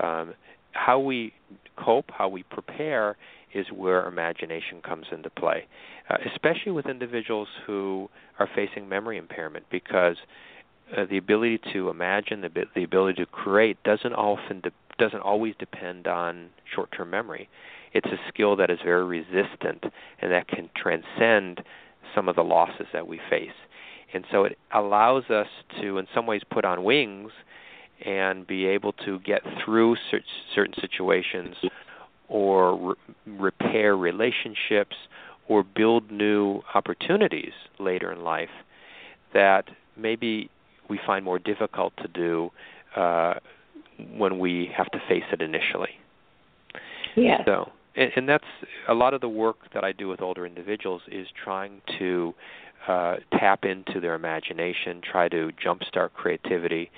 Um, 0.01 0.33
how 0.71 0.99
we 0.99 1.33
cope, 1.77 2.11
how 2.11 2.27
we 2.27 2.43
prepare, 2.43 3.15
is 3.53 3.67
where 3.73 4.05
imagination 4.05 4.81
comes 4.81 5.05
into 5.11 5.29
play, 5.29 5.65
uh, 6.09 6.17
especially 6.33 6.73
with 6.73 6.87
individuals 6.87 7.47
who 7.65 8.09
are 8.39 8.49
facing 8.53 8.89
memory 8.89 9.17
impairment, 9.17 9.65
because 9.71 10.17
uh, 10.95 11.05
the 11.09 11.17
ability 11.17 11.59
to 11.71 11.89
imagine, 11.89 12.41
the, 12.41 12.65
the 12.75 12.83
ability 12.83 13.23
to 13.23 13.25
create, 13.25 13.81
doesn't 13.83 14.13
often 14.13 14.59
de- 14.59 14.71
doesn't 14.97 15.21
always 15.21 15.53
depend 15.59 16.07
on 16.07 16.49
short-term 16.73 17.09
memory. 17.09 17.49
It's 17.95 18.07
a 18.07 18.19
skill 18.27 18.57
that 18.57 18.69
is 18.69 18.79
very 18.83 19.05
resistant 19.05 19.85
and 20.21 20.31
that 20.31 20.49
can 20.49 20.69
transcend 20.75 21.63
some 22.13 22.27
of 22.27 22.35
the 22.35 22.43
losses 22.43 22.87
that 22.91 23.07
we 23.07 23.21
face. 23.29 23.55
And 24.13 24.25
so 24.31 24.43
it 24.43 24.57
allows 24.73 25.29
us 25.29 25.47
to, 25.81 25.97
in 25.97 26.05
some 26.13 26.27
ways, 26.27 26.41
put 26.49 26.65
on 26.65 26.83
wings 26.83 27.31
and 28.05 28.45
be 28.45 28.65
able 28.65 28.91
to 29.05 29.19
get 29.19 29.41
through 29.63 29.95
certain 30.53 30.73
situations 30.79 31.55
or 32.27 32.89
re- 32.89 32.95
repair 33.25 33.95
relationships 33.95 34.97
or 35.47 35.63
build 35.63 36.11
new 36.11 36.61
opportunities 36.73 37.53
later 37.79 38.11
in 38.11 38.23
life 38.23 38.49
that 39.33 39.65
maybe 39.95 40.49
we 40.89 40.99
find 41.05 41.23
more 41.23 41.39
difficult 41.39 41.93
to 41.97 42.09
do 42.09 42.51
uh, 42.97 43.35
when 44.17 44.37
we 44.37 44.69
have 44.75 44.89
to 44.91 44.99
face 45.07 45.23
it 45.31 45.41
initially. 45.41 45.91
Yeah. 47.15 47.45
So, 47.45 47.71
and, 47.95 48.11
and 48.15 48.29
that's 48.29 48.45
a 48.87 48.93
lot 48.93 49.13
of 49.13 49.21
the 49.21 49.29
work 49.29 49.57
that 49.73 49.83
I 49.83 49.91
do 49.91 50.07
with 50.07 50.21
older 50.21 50.45
individuals 50.45 51.01
is 51.11 51.27
trying 51.43 51.81
to 51.99 52.33
uh, 52.87 53.15
tap 53.31 53.65
into 53.65 53.99
their 53.99 54.15
imagination, 54.15 55.01
try 55.01 55.27
to 55.29 55.51
jumpstart 55.63 56.13
creativity, 56.13 56.91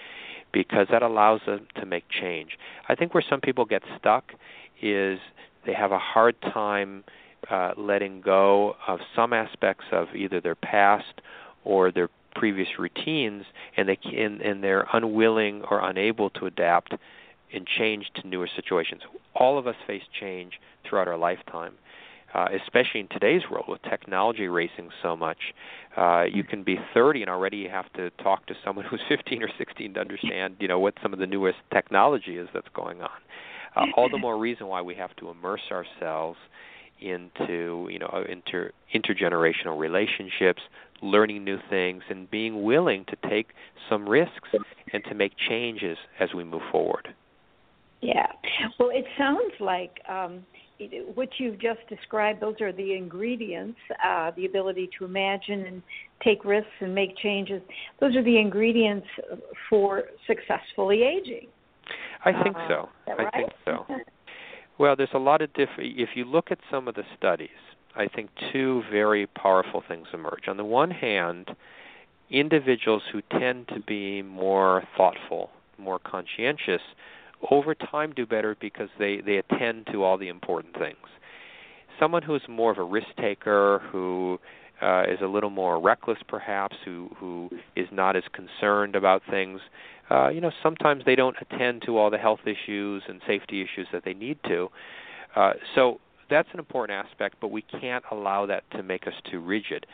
because 0.51 0.87
that 0.91 1.03
allows 1.03 1.41
them 1.45 1.67
to 1.75 1.85
make 1.85 2.05
change. 2.09 2.57
I 2.89 2.95
think 2.95 3.13
where 3.13 3.23
some 3.27 3.41
people 3.41 3.65
get 3.65 3.83
stuck 3.97 4.33
is 4.81 5.19
they 5.65 5.73
have 5.73 5.91
a 5.91 5.99
hard 5.99 6.39
time 6.41 7.03
uh, 7.49 7.71
letting 7.77 8.21
go 8.21 8.75
of 8.87 8.99
some 9.15 9.33
aspects 9.33 9.85
of 9.91 10.07
either 10.15 10.41
their 10.41 10.55
past 10.55 11.21
or 11.63 11.91
their 11.91 12.09
previous 12.35 12.67
routines, 12.77 13.45
and 13.75 13.89
they 13.89 13.97
and 14.15 14.63
they're 14.63 14.87
unwilling 14.93 15.63
or 15.69 15.87
unable 15.87 16.29
to 16.31 16.45
adapt 16.45 16.93
and 17.53 17.65
change 17.65 18.11
to 18.15 18.27
newer 18.27 18.49
situations. 18.55 19.01
All 19.35 19.57
of 19.57 19.67
us 19.67 19.75
face 19.85 20.03
change 20.19 20.59
throughout 20.87 21.07
our 21.07 21.17
lifetime. 21.17 21.73
Uh, 22.33 22.49
especially 22.61 22.99
in 22.99 23.07
today's 23.07 23.43
world 23.49 23.65
with 23.69 23.81
technology 23.83 24.49
racing 24.49 24.89
so 25.01 25.15
much. 25.15 25.37
Uh, 25.95 26.25
you 26.29 26.43
can 26.43 26.61
be 26.61 26.77
30 26.93 27.21
and 27.21 27.29
already 27.31 27.55
you 27.55 27.69
have 27.69 27.91
to 27.93 28.09
talk 28.21 28.45
to 28.45 28.53
someone 28.65 28.83
who's 28.89 28.99
15 29.07 29.41
or 29.41 29.49
16 29.57 29.93
to 29.93 29.99
understand, 29.99 30.57
you 30.59 30.67
know, 30.67 30.77
what 30.77 30.93
some 31.01 31.13
of 31.13 31.19
the 31.19 31.25
newest 31.25 31.57
technology 31.73 32.35
is 32.37 32.49
that's 32.53 32.67
going 32.75 33.01
on. 33.01 33.09
Uh, 33.77 33.85
all 33.95 34.09
the 34.09 34.17
more 34.17 34.37
reason 34.37 34.67
why 34.67 34.81
we 34.81 34.93
have 34.93 35.15
to 35.15 35.29
immerse 35.29 35.71
ourselves 35.71 36.37
into, 36.99 37.87
you 37.91 37.99
know, 37.99 38.25
inter 38.27 38.71
intergenerational 38.93 39.77
relationships, 39.77 40.61
learning 41.01 41.43
new 41.43 41.59
things, 41.69 42.03
and 42.09 42.29
being 42.29 42.63
willing 42.63 43.05
to 43.05 43.29
take 43.29 43.51
some 43.89 44.07
risks 44.07 44.49
and 44.93 45.03
to 45.05 45.13
make 45.13 45.33
changes 45.37 45.97
as 46.19 46.33
we 46.33 46.43
move 46.43 46.63
forward. 46.71 47.13
Yeah. 48.01 48.27
Well, 48.79 48.89
it 48.91 49.05
sounds 49.17 49.53
like 49.59 49.99
um, 50.07 50.45
what 51.15 51.29
you've 51.39 51.59
just 51.59 51.79
described, 51.89 52.41
those 52.41 52.61
are 52.61 52.71
the 52.71 52.93
ingredients 52.93 53.79
uh, 54.05 54.31
the 54.35 54.45
ability 54.45 54.89
to 54.99 55.05
imagine 55.05 55.65
and 55.65 55.81
take 56.23 56.45
risks 56.45 56.69
and 56.79 56.93
make 56.93 57.17
changes. 57.17 57.61
Those 57.99 58.15
are 58.15 58.23
the 58.23 58.37
ingredients 58.37 59.07
for 59.69 60.03
successfully 60.27 61.01
aging. 61.03 61.47
I 62.25 62.43
think 62.43 62.55
uh, 62.55 62.67
so. 62.67 62.89
Right? 63.07 63.27
I 63.33 63.37
think 63.37 63.51
so. 63.65 63.85
well, 64.77 64.95
there's 64.95 65.09
a 65.13 65.19
lot 65.19 65.41
of 65.41 65.51
different. 65.53 65.97
If 65.97 66.09
you 66.15 66.25
look 66.25 66.51
at 66.51 66.59
some 66.69 66.87
of 66.87 66.95
the 66.95 67.03
studies, 67.17 67.49
I 67.95 68.07
think 68.07 68.29
two 68.51 68.83
very 68.91 69.25
powerful 69.27 69.83
things 69.87 70.07
emerge. 70.13 70.47
On 70.47 70.57
the 70.57 70.65
one 70.65 70.91
hand, 70.91 71.49
individuals 72.29 73.03
who 73.11 73.21
tend 73.39 73.69
to 73.69 73.79
be 73.79 74.21
more 74.21 74.83
thoughtful, 74.95 75.49
more 75.77 75.99
conscientious, 75.99 76.81
over 77.51 77.75
time 77.75 78.13
do 78.15 78.25
better 78.25 78.55
because 78.59 78.89
they, 78.99 79.21
they 79.21 79.37
attend 79.37 79.87
to 79.91 80.03
all 80.03 80.17
the 80.17 80.27
important 80.27 80.77
things. 80.77 80.97
Someone 81.99 82.21
who's 82.21 82.43
more 82.47 82.71
of 82.71 82.77
a 82.77 82.83
risk 82.83 83.07
taker, 83.19 83.81
who 83.91 84.39
uh, 84.81 85.03
is 85.03 85.19
a 85.21 85.27
little 85.27 85.49
more 85.49 85.81
reckless 85.81 86.19
perhaps, 86.27 86.75
who, 86.85 87.09
who 87.17 87.49
is 87.75 87.87
not 87.91 88.15
as 88.15 88.23
concerned 88.33 88.95
about 88.95 89.21
things, 89.29 89.59
uh, 90.09 90.29
you 90.29 90.39
know, 90.39 90.51
sometimes 90.63 91.03
they 91.05 91.15
don't 91.15 91.35
attend 91.41 91.81
to 91.85 91.97
all 91.97 92.09
the 92.09 92.17
health 92.17 92.39
issues 92.45 93.03
and 93.07 93.21
safety 93.27 93.61
issues 93.61 93.87
that 93.91 94.05
they 94.05 94.13
need 94.13 94.37
to. 94.47 94.69
Uh, 95.35 95.53
so 95.75 95.99
that's 96.29 96.47
an 96.53 96.59
important 96.59 97.05
aspect, 97.05 97.35
but 97.41 97.49
we 97.49 97.61
can't 97.61 98.03
allow 98.11 98.45
that 98.45 98.63
to 98.71 98.83
make 98.83 99.07
us 99.07 99.13
too 99.29 99.39
rigid. 99.39 99.85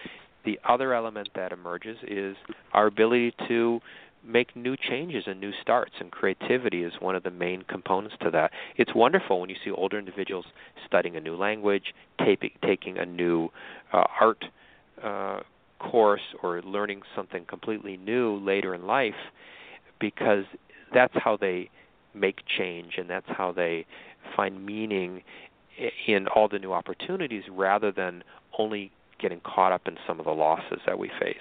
The 0.46 0.60
other 0.68 0.94
element 0.94 1.30
that 1.36 1.52
emerges 1.52 1.98
is 2.08 2.36
our 2.74 2.88
ability 2.88 3.34
to 3.48 3.80
make 4.26 4.56
new 4.56 4.76
changes 4.78 5.24
and 5.28 5.40
new 5.40 5.52
starts, 5.62 5.94
and 6.00 6.12
creativity 6.12 6.84
is 6.84 6.94
one 7.00 7.16
of 7.16 7.24
the 7.24 7.32
main 7.32 7.64
components 7.64 8.16
to 8.22 8.32
that. 8.32 8.52
It's 8.78 8.94
wonderful 8.96 9.42
when 9.42 9.50
you 9.50 9.56
see 9.64 9.72
older 9.72 10.00
individuals 10.00 10.46
studying 10.86 11.16
a 11.16 11.20
new 11.20 11.36
language, 11.36 11.94
taping, 12.24 12.52
taking 12.64 12.98
a 12.98 13.06
new 13.06 13.50
uh, 13.92 14.04
art 14.20 14.46
uh, 15.04 15.42
course, 15.80 16.22
or 16.42 16.62
learning 16.62 17.02
something 17.16 17.46
completely 17.46 17.98
new 17.98 18.38
later 18.38 18.74
in 18.74 18.88
life, 18.88 19.14
because 20.00 20.46
that's 20.94 21.14
how 21.16 21.38
they 21.38 21.70
make 22.14 22.40
change 22.58 22.94
and 22.98 23.10
that's 23.10 23.28
how 23.28 23.52
they 23.52 23.86
find 24.36 24.66
meaning 24.66 25.22
in 26.08 26.28
all 26.28 26.48
the 26.48 26.60
new 26.60 26.72
opportunities 26.72 27.44
rather 27.52 27.92
than 27.92 28.24
only 28.60 28.92
getting 29.20 29.42
caught 29.42 29.72
up 29.72 29.88
in 29.88 29.98
some 30.06 30.20
of 30.20 30.26
the 30.26 30.32
losses 30.32 30.80
that 30.86 31.00
we 31.00 31.10
face. 31.20 31.36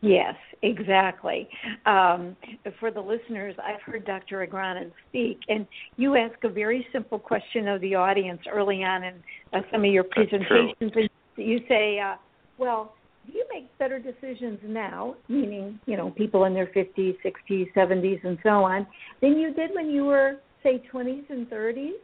Yes, 0.00 0.34
exactly. 0.62 1.48
Um, 1.84 2.36
for 2.78 2.90
the 2.90 3.00
listeners, 3.00 3.54
I've 3.62 3.82
heard 3.82 4.04
Dr. 4.04 4.46
Agronin 4.46 4.92
speak, 5.08 5.40
and 5.48 5.66
you 5.96 6.16
ask 6.16 6.42
a 6.44 6.48
very 6.48 6.86
simple 6.92 7.18
question 7.18 7.66
of 7.66 7.80
the 7.80 7.96
audience 7.96 8.40
early 8.50 8.84
on 8.84 9.02
in 9.02 9.14
uh, 9.52 9.60
some 9.72 9.84
of 9.84 9.90
your 9.90 10.04
presentations. 10.04 10.74
And 10.80 11.10
you 11.36 11.60
say, 11.68 11.98
uh, 11.98 12.14
"Well, 12.58 12.94
do 13.26 13.32
you 13.32 13.44
make 13.52 13.76
better 13.78 13.98
decisions 13.98 14.60
now, 14.62 15.16
meaning 15.28 15.80
you 15.86 15.96
know 15.96 16.10
people 16.10 16.44
in 16.44 16.54
their 16.54 16.68
50s, 16.68 17.16
60s, 17.24 17.72
70s, 17.74 18.22
and 18.24 18.38
so 18.44 18.50
on, 18.62 18.86
than 19.20 19.36
you 19.36 19.52
did 19.52 19.70
when 19.74 19.90
you 19.90 20.04
were, 20.04 20.36
say, 20.62 20.80
20s 20.92 21.28
and 21.28 21.50
30s?" 21.50 21.98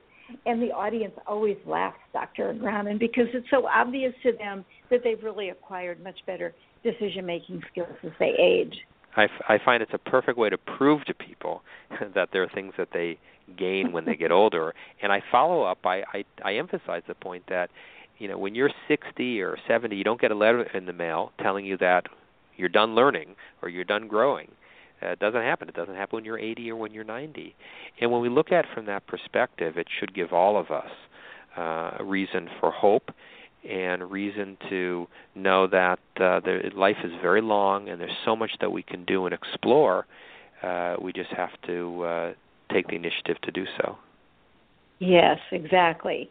And 0.47 0.61
the 0.61 0.73
audience 0.73 1.15
always 1.27 1.59
laughs, 1.67 1.99
Dr. 2.13 2.55
Agronin, 2.55 2.99
because 2.99 3.27
it's 3.35 3.47
so 3.51 3.69
obvious 3.69 4.15
to 4.23 4.33
them 4.33 4.65
that 4.91 5.01
they've 5.05 5.23
really 5.23 5.51
acquired 5.51 6.03
much 6.03 6.19
better 6.27 6.55
decision 6.85 7.27
making 7.27 7.63
skills 7.71 7.97
as 8.05 8.13
they 8.21 8.35
age. 8.39 8.77
I, 9.17 9.25
f- 9.25 9.43
I 9.49 9.59
find 9.65 9.83
it's 9.83 9.95
a 9.95 9.99
perfect 9.99 10.39
way 10.39 10.51
to 10.51 10.59
prove 10.59 11.05
to 11.07 11.15
people 11.15 11.63
that 12.15 12.29
there 12.33 12.43
are 12.43 12.49
things 12.49 12.75
that 12.79 12.89
they 12.93 13.19
gain 13.57 13.93
when 13.93 14.05
they 14.05 14.17
get 14.17 14.31
older. 14.43 14.75
And 15.03 15.13
I 15.13 15.23
follow 15.33 15.63
up. 15.63 15.79
I, 15.85 16.03
I 16.13 16.25
I 16.45 16.55
emphasize 16.55 17.03
the 17.09 17.15
point 17.15 17.45
that 17.49 17.71
you 18.19 18.29
know 18.29 18.39
when 18.39 18.55
you're 18.55 18.71
60 18.89 19.41
or 19.41 19.57
70, 19.67 19.97
you 19.97 20.05
don't 20.05 20.21
get 20.21 20.31
a 20.31 20.37
letter 20.37 20.63
in 20.63 20.87
the 20.87 20.93
mail 20.93 21.33
telling 21.41 21.65
you 21.65 21.77
that 21.79 22.07
you're 22.57 22.69
done 22.69 22.95
learning 22.95 23.35
or 23.63 23.69
you're 23.69 23.85
done 23.85 24.07
growing. 24.07 24.49
Uh, 25.03 25.09
it 25.09 25.19
doesn't 25.19 25.43
happen. 25.43 25.69
It 25.69 25.75
doesn't 25.75 25.97
happen 25.97 26.19
when 26.19 26.25
you're 26.25 26.39
80 26.39 26.71
or 26.71 26.77
when 26.77 26.93
you're 26.93 27.05
90. 27.05 27.55
And 28.01 28.13
when 28.13 28.23
we 28.23 28.29
look 28.29 28.53
at 28.53 28.65
it 28.65 28.71
from 28.75 28.87
that 28.87 29.07
perspective, 29.07 29.77
it 29.77 29.89
should 29.99 30.15
give 30.15 30.33
all 30.33 30.57
of 30.57 30.71
us 30.71 30.91
uh, 31.57 31.97
a 31.99 32.05
reason 32.05 32.49
for 32.61 32.71
hope 32.71 33.11
and 33.69 34.11
reason 34.11 34.57
to 34.69 35.07
know 35.35 35.67
that 35.67 35.99
uh, 36.21 36.41
life 36.75 36.97
is 37.05 37.13
very 37.23 37.41
long 37.41 37.89
and 37.89 38.01
there's 38.01 38.17
so 38.25 38.37
much 38.37 38.51
that 38.61 38.71
we 38.71 38.83
can 38.83 39.05
do 39.05 39.27
and 39.27 39.35
explore. 39.35 40.07
Uh, 40.63 40.97
we 41.01 41.13
just 41.13 41.31
have 41.31 41.51
to 41.67 42.03
uh, 42.03 42.33
take 42.73 42.87
the 42.89 42.97
initiative 42.97 43.41
to 43.43 43.51
do 43.51 43.65
so. 43.79 43.97
Yes, 45.01 45.39
exactly. 45.51 46.31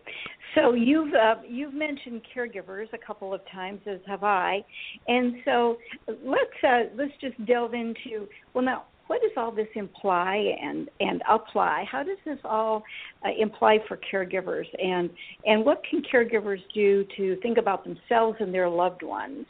So 0.55 0.73
you've 0.73 1.13
uh, 1.13 1.35
you've 1.47 1.73
mentioned 1.73 2.21
caregivers 2.35 2.87
a 2.93 2.97
couple 2.97 3.33
of 3.33 3.41
times, 3.51 3.81
as 3.85 3.99
have 4.07 4.23
I, 4.23 4.63
and 5.07 5.35
so 5.43 5.77
let's 6.23 6.63
uh, 6.63 6.83
let's 6.95 7.11
just 7.19 7.43
delve 7.45 7.73
into 7.73 8.27
well 8.53 8.63
now 8.63 8.83
what 9.13 9.21
does 9.21 9.31
all 9.37 9.51
this 9.51 9.67
imply 9.75 10.55
and 10.59 10.89
and 10.99 11.21
apply? 11.29 11.85
How 11.91 12.01
does 12.01 12.17
this 12.25 12.39
all 12.43 12.81
uh, 13.23 13.29
imply 13.39 13.77
for 13.87 13.99
caregivers, 14.11 14.65
and 14.83 15.07
and 15.45 15.63
what 15.63 15.83
can 15.87 16.01
caregivers 16.01 16.57
do 16.73 17.05
to 17.15 17.35
think 17.43 17.59
about 17.59 17.83
themselves 17.83 18.37
and 18.39 18.51
their 18.51 18.67
loved 18.67 19.03
ones 19.03 19.45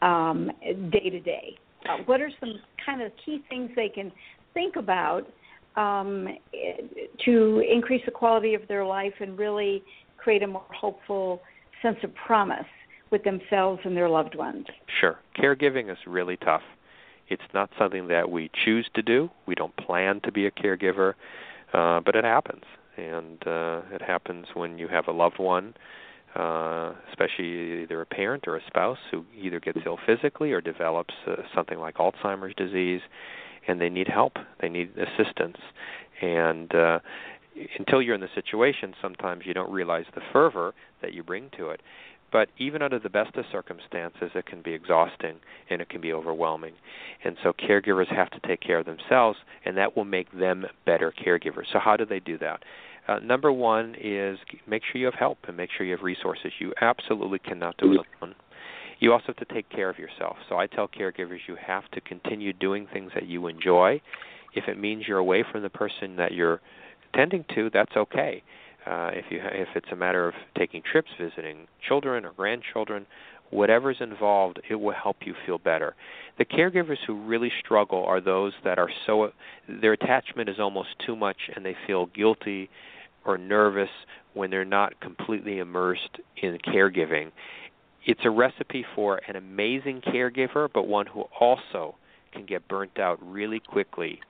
um, 0.00 0.52
day 0.92 1.10
to 1.10 1.18
day? 1.18 1.58
Uh, 1.88 2.04
what 2.06 2.20
are 2.20 2.30
some 2.38 2.54
kind 2.86 3.02
of 3.02 3.10
key 3.26 3.42
things 3.48 3.68
they 3.74 3.88
can 3.88 4.12
think 4.54 4.76
about 4.76 5.26
um, 5.74 6.28
to 7.24 7.64
increase 7.68 8.02
the 8.06 8.12
quality 8.12 8.54
of 8.54 8.62
their 8.68 8.84
life 8.84 9.14
and 9.18 9.36
really 9.36 9.82
create 10.18 10.44
a 10.44 10.46
more 10.46 10.62
hopeful 10.72 11.42
sense 11.82 11.98
of 12.04 12.14
promise 12.14 12.60
with 13.10 13.24
themselves 13.24 13.80
and 13.84 13.96
their 13.96 14.08
loved 14.08 14.36
ones. 14.36 14.66
Sure. 15.00 15.18
Caregiving 15.36 15.90
is 15.90 15.98
really 16.06 16.36
tough. 16.36 16.62
It's 17.30 17.42
not 17.54 17.70
something 17.78 18.08
that 18.08 18.30
we 18.30 18.50
choose 18.64 18.88
to 18.94 19.02
do. 19.02 19.30
We 19.46 19.54
don't 19.54 19.74
plan 19.76 20.20
to 20.24 20.32
be 20.32 20.46
a 20.46 20.50
caregiver, 20.50 21.14
uh, 21.72 22.00
but 22.04 22.16
it 22.16 22.24
happens. 22.24 22.64
And 22.96 23.38
uh, 23.46 23.82
it 23.92 24.02
happens 24.02 24.46
when 24.52 24.78
you 24.78 24.88
have 24.88 25.06
a 25.06 25.12
loved 25.12 25.38
one, 25.38 25.74
uh, 26.34 26.92
especially 27.08 27.82
either 27.82 28.00
a 28.00 28.06
parent 28.06 28.46
or 28.46 28.56
a 28.56 28.60
spouse 28.66 28.98
who 29.10 29.24
either 29.40 29.60
gets 29.60 29.78
ill 29.86 29.98
physically 30.04 30.52
or 30.52 30.60
develops 30.60 31.14
uh, 31.26 31.36
something 31.54 31.78
like 31.78 31.96
Alzheimer's 31.96 32.54
disease, 32.56 33.00
and 33.66 33.80
they 33.80 33.88
need 33.88 34.08
help. 34.08 34.34
They 34.60 34.68
need 34.68 34.90
assistance. 34.98 35.56
And 36.20 36.74
uh, 36.74 36.98
until 37.78 38.02
you're 38.02 38.14
in 38.14 38.20
the 38.20 38.28
situation, 38.34 38.94
sometimes 39.00 39.42
you 39.46 39.54
don't 39.54 39.70
realize 39.70 40.04
the 40.14 40.20
fervor 40.32 40.74
that 41.00 41.14
you 41.14 41.22
bring 41.22 41.50
to 41.56 41.70
it. 41.70 41.80
But 42.32 42.48
even 42.58 42.82
under 42.82 42.98
the 42.98 43.08
best 43.08 43.34
of 43.36 43.44
circumstances, 43.50 44.30
it 44.34 44.46
can 44.46 44.62
be 44.62 44.72
exhausting 44.72 45.36
and 45.68 45.80
it 45.80 45.88
can 45.88 46.00
be 46.00 46.12
overwhelming. 46.12 46.74
And 47.24 47.36
so 47.42 47.52
caregivers 47.52 48.08
have 48.14 48.30
to 48.30 48.40
take 48.46 48.60
care 48.60 48.78
of 48.78 48.86
themselves, 48.86 49.38
and 49.64 49.76
that 49.76 49.96
will 49.96 50.04
make 50.04 50.30
them 50.38 50.66
better 50.86 51.12
caregivers. 51.12 51.64
So, 51.72 51.78
how 51.78 51.96
do 51.96 52.06
they 52.06 52.20
do 52.20 52.38
that? 52.38 52.62
Uh, 53.08 53.18
number 53.18 53.50
one 53.50 53.96
is 54.00 54.38
make 54.66 54.82
sure 54.84 55.00
you 55.00 55.06
have 55.06 55.14
help 55.14 55.38
and 55.48 55.56
make 55.56 55.70
sure 55.76 55.84
you 55.84 55.92
have 55.92 56.02
resources. 56.02 56.52
You 56.58 56.72
absolutely 56.80 57.40
cannot 57.40 57.76
do 57.78 57.92
it 57.92 58.06
alone. 58.20 58.34
You 59.00 59.12
also 59.12 59.28
have 59.28 59.36
to 59.36 59.54
take 59.54 59.68
care 59.70 59.88
of 59.90 59.98
yourself. 59.98 60.36
So, 60.48 60.56
I 60.56 60.66
tell 60.66 60.86
caregivers 60.86 61.40
you 61.48 61.56
have 61.56 61.90
to 61.92 62.00
continue 62.00 62.52
doing 62.52 62.86
things 62.92 63.10
that 63.14 63.26
you 63.26 63.48
enjoy. 63.48 64.00
If 64.54 64.68
it 64.68 64.78
means 64.78 65.06
you're 65.06 65.18
away 65.18 65.44
from 65.50 65.62
the 65.62 65.70
person 65.70 66.16
that 66.16 66.32
you're 66.32 66.60
tending 67.14 67.44
to, 67.54 67.70
that's 67.70 67.96
okay. 67.96 68.42
Uh, 68.90 69.10
if 69.12 69.26
you 69.30 69.40
if 69.40 69.68
it's 69.76 69.92
a 69.92 69.96
matter 69.96 70.26
of 70.26 70.34
taking 70.58 70.82
trips, 70.82 71.10
visiting 71.20 71.68
children 71.86 72.24
or 72.24 72.32
grandchildren, 72.32 73.06
whatever's 73.50 73.98
involved, 74.00 74.60
it 74.68 74.74
will 74.74 74.94
help 74.94 75.18
you 75.24 75.34
feel 75.46 75.58
better. 75.58 75.94
The 76.38 76.44
caregivers 76.44 76.96
who 77.06 77.14
really 77.24 77.52
struggle 77.64 78.04
are 78.04 78.20
those 78.20 78.52
that 78.64 78.78
are 78.80 78.90
so 79.06 79.30
their 79.68 79.92
attachment 79.92 80.48
is 80.48 80.58
almost 80.58 80.88
too 81.06 81.14
much 81.14 81.36
and 81.54 81.64
they 81.64 81.76
feel 81.86 82.06
guilty 82.06 82.68
or 83.24 83.38
nervous 83.38 83.90
when 84.34 84.50
they're 84.50 84.64
not 84.64 84.98
completely 85.00 85.58
immersed 85.58 86.18
in 86.42 86.58
caregiving. 86.58 87.30
It's 88.06 88.22
a 88.24 88.30
recipe 88.30 88.84
for 88.96 89.20
an 89.28 89.36
amazing 89.36 90.00
caregiver, 90.00 90.68
but 90.72 90.88
one 90.88 91.06
who 91.06 91.26
also 91.38 91.94
can 92.32 92.44
get 92.44 92.66
burnt 92.66 92.98
out 92.98 93.18
really 93.22 93.60
quickly 93.60 94.20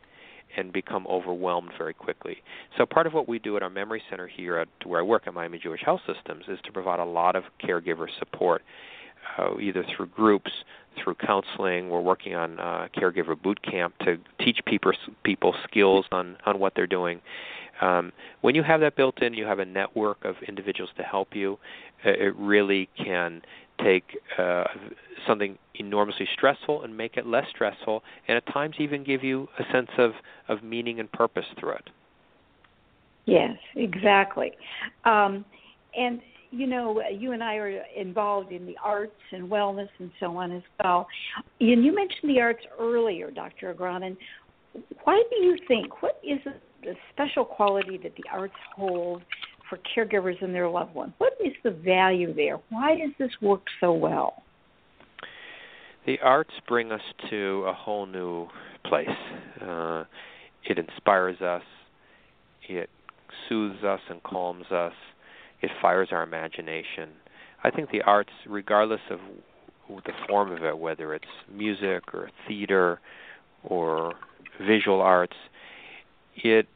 and 0.57 0.73
become 0.73 1.07
overwhelmed 1.07 1.71
very 1.79 1.95
quickly. 1.95 2.39
So 2.77 2.87
part 2.87 3.07
of 3.07 3.13
what 3.13 3.29
we 3.29 3.39
do 3.39 3.57
at 3.57 3.63
our 3.63 3.71
memory 3.71 4.03
center 4.11 4.27
here 4.27 4.59
at 4.59 4.69
where 4.85 5.01
I 5.01 5.03
work 5.03 5.25
at 5.27 5.35
Miami 5.35 5.59
Jewish 5.59 5.83
Health 5.85 6.01
Systems 6.07 6.45
is 6.49 6.59
to 6.65 6.73
provide 6.73 7.01
a 7.01 7.05
lot 7.05 7.37
of 7.37 7.45
caregiver 7.63 8.07
support, 8.19 8.63
uh, 9.39 9.59
either 9.59 9.85
through 9.97 10.07
groups, 10.07 10.51
through 11.03 11.15
counseling. 11.15 11.89
We're 11.89 12.01
working 12.01 12.35
on 12.35 12.59
uh, 12.59 12.89
caregiver 12.97 13.41
boot 13.41 13.63
camp 13.63 13.95
to 14.01 14.19
teach 14.39 14.61
people 14.67 14.93
people 15.23 15.55
skills 15.65 16.07
on 16.13 16.37
on 16.47 16.59
what 16.59 16.75
they're 16.75 16.87
doing. 16.87 17.21
Um, 17.81 18.13
when 18.43 18.55
you 18.55 18.63
have 18.63 18.81
that 18.81 18.97
built 18.97 19.23
in, 19.23 19.33
you 19.35 19.47
have 19.47 19.59
a 19.59 19.65
network 19.65 20.25
of 20.25 20.37
individuals 20.47 20.91
to 20.99 21.03
help 21.03 21.35
you. 21.35 21.59
It 22.05 22.35
really 22.37 22.89
can 22.97 23.43
take 23.85 24.05
uh, 24.39 24.65
something 25.27 25.59
enormously 25.75 26.29
stressful 26.35 26.83
and 26.83 26.97
make 26.97 27.17
it 27.17 27.27
less 27.27 27.47
stressful, 27.51 28.03
and 28.29 28.37
at 28.37 28.47
times 28.53 28.77
even 28.79 29.05
give 29.05 29.25
you 29.25 29.49
a 29.59 29.73
sense 29.73 29.91
of, 29.99 30.13
of 30.49 30.63
meaning 30.63 31.01
and 31.01 31.11
purpose 31.13 31.45
through 31.59 31.73
it. 31.73 31.91
Yes, 33.27 33.57
exactly. 33.77 34.53
Um, 35.05 35.45
and 35.97 36.21
you 36.51 36.67
know, 36.67 37.01
you 37.17 37.33
and 37.33 37.45
I 37.45 37.55
are 37.57 37.83
involved 37.97 38.51
in 38.51 38.67
the 38.67 38.75
arts 38.83 39.13
and 39.31 39.49
wellness 39.49 39.89
and 39.99 40.11
so 40.19 40.37
on 40.37 40.51
as 40.51 40.63
well. 40.83 41.07
And 41.61 41.85
you 41.85 41.95
mentioned 41.95 42.29
the 42.29 42.41
arts 42.41 42.65
earlier, 42.79 43.31
Dr. 43.31 43.73
Agronin. 43.73 44.17
Why 45.05 45.23
do 45.31 45.37
you 45.45 45.57
think, 45.69 46.03
what 46.03 46.21
is 46.25 46.41
the 46.83 46.95
special 47.13 47.45
quality 47.45 47.99
that 48.03 48.17
the 48.17 48.25
arts 48.33 48.55
hold 48.75 49.23
for 49.71 49.79
caregivers 49.97 50.43
and 50.43 50.55
their 50.55 50.69
loved 50.69 50.95
ones? 50.95 51.13
What 51.19 51.35
is 51.43 51.53
the 51.65 51.71
value 51.71 52.35
there? 52.35 52.59
Why 52.69 52.97
does 52.97 53.13
this 53.19 53.31
work 53.41 53.63
so 53.81 53.93
well? 53.95 54.43
The 56.05 56.19
arts 56.23 56.53
bring 56.69 56.93
us 56.93 57.01
to 57.31 57.65
a 57.67 57.73
whole 57.73 58.05
new 58.05 58.49
place. 58.85 59.09
Uh, 59.63 60.05
it 60.65 60.79
inspires 60.79 61.41
us, 61.41 61.63
it 62.69 62.91
soothes 63.49 63.83
us 63.85 64.01
and 64.11 64.23
calms 64.23 64.67
us, 64.71 64.93
it 65.63 65.71
fires 65.81 66.09
our 66.11 66.23
imagination. 66.23 67.11
I 67.63 67.71
think 67.71 67.91
the 67.91 68.03
arts, 68.03 68.31
regardless 68.47 69.01
of 69.11 69.21
the 69.89 70.13
form 70.29 70.53
of 70.53 70.65
it, 70.65 70.79
whether 70.79 71.15
it's 71.15 71.25
music 71.53 72.15
or 72.15 72.31
theater 72.49 73.01
or 73.65 74.15
visual 74.61 75.01
arts, 75.01 75.37
it 76.37 76.67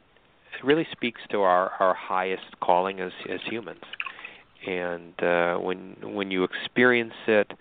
really 0.65 0.87
speaks 0.93 1.21
to 1.31 1.43
our, 1.43 1.71
our 1.81 1.95
highest 1.95 2.59
calling 2.61 3.01
as 3.01 3.13
as 3.31 3.41
humans. 3.49 3.83
And 4.67 5.23
uh, 5.23 5.57
when 5.57 5.97
when 6.03 6.31
you 6.31 6.45
experience 6.45 7.15
it, 7.27 7.53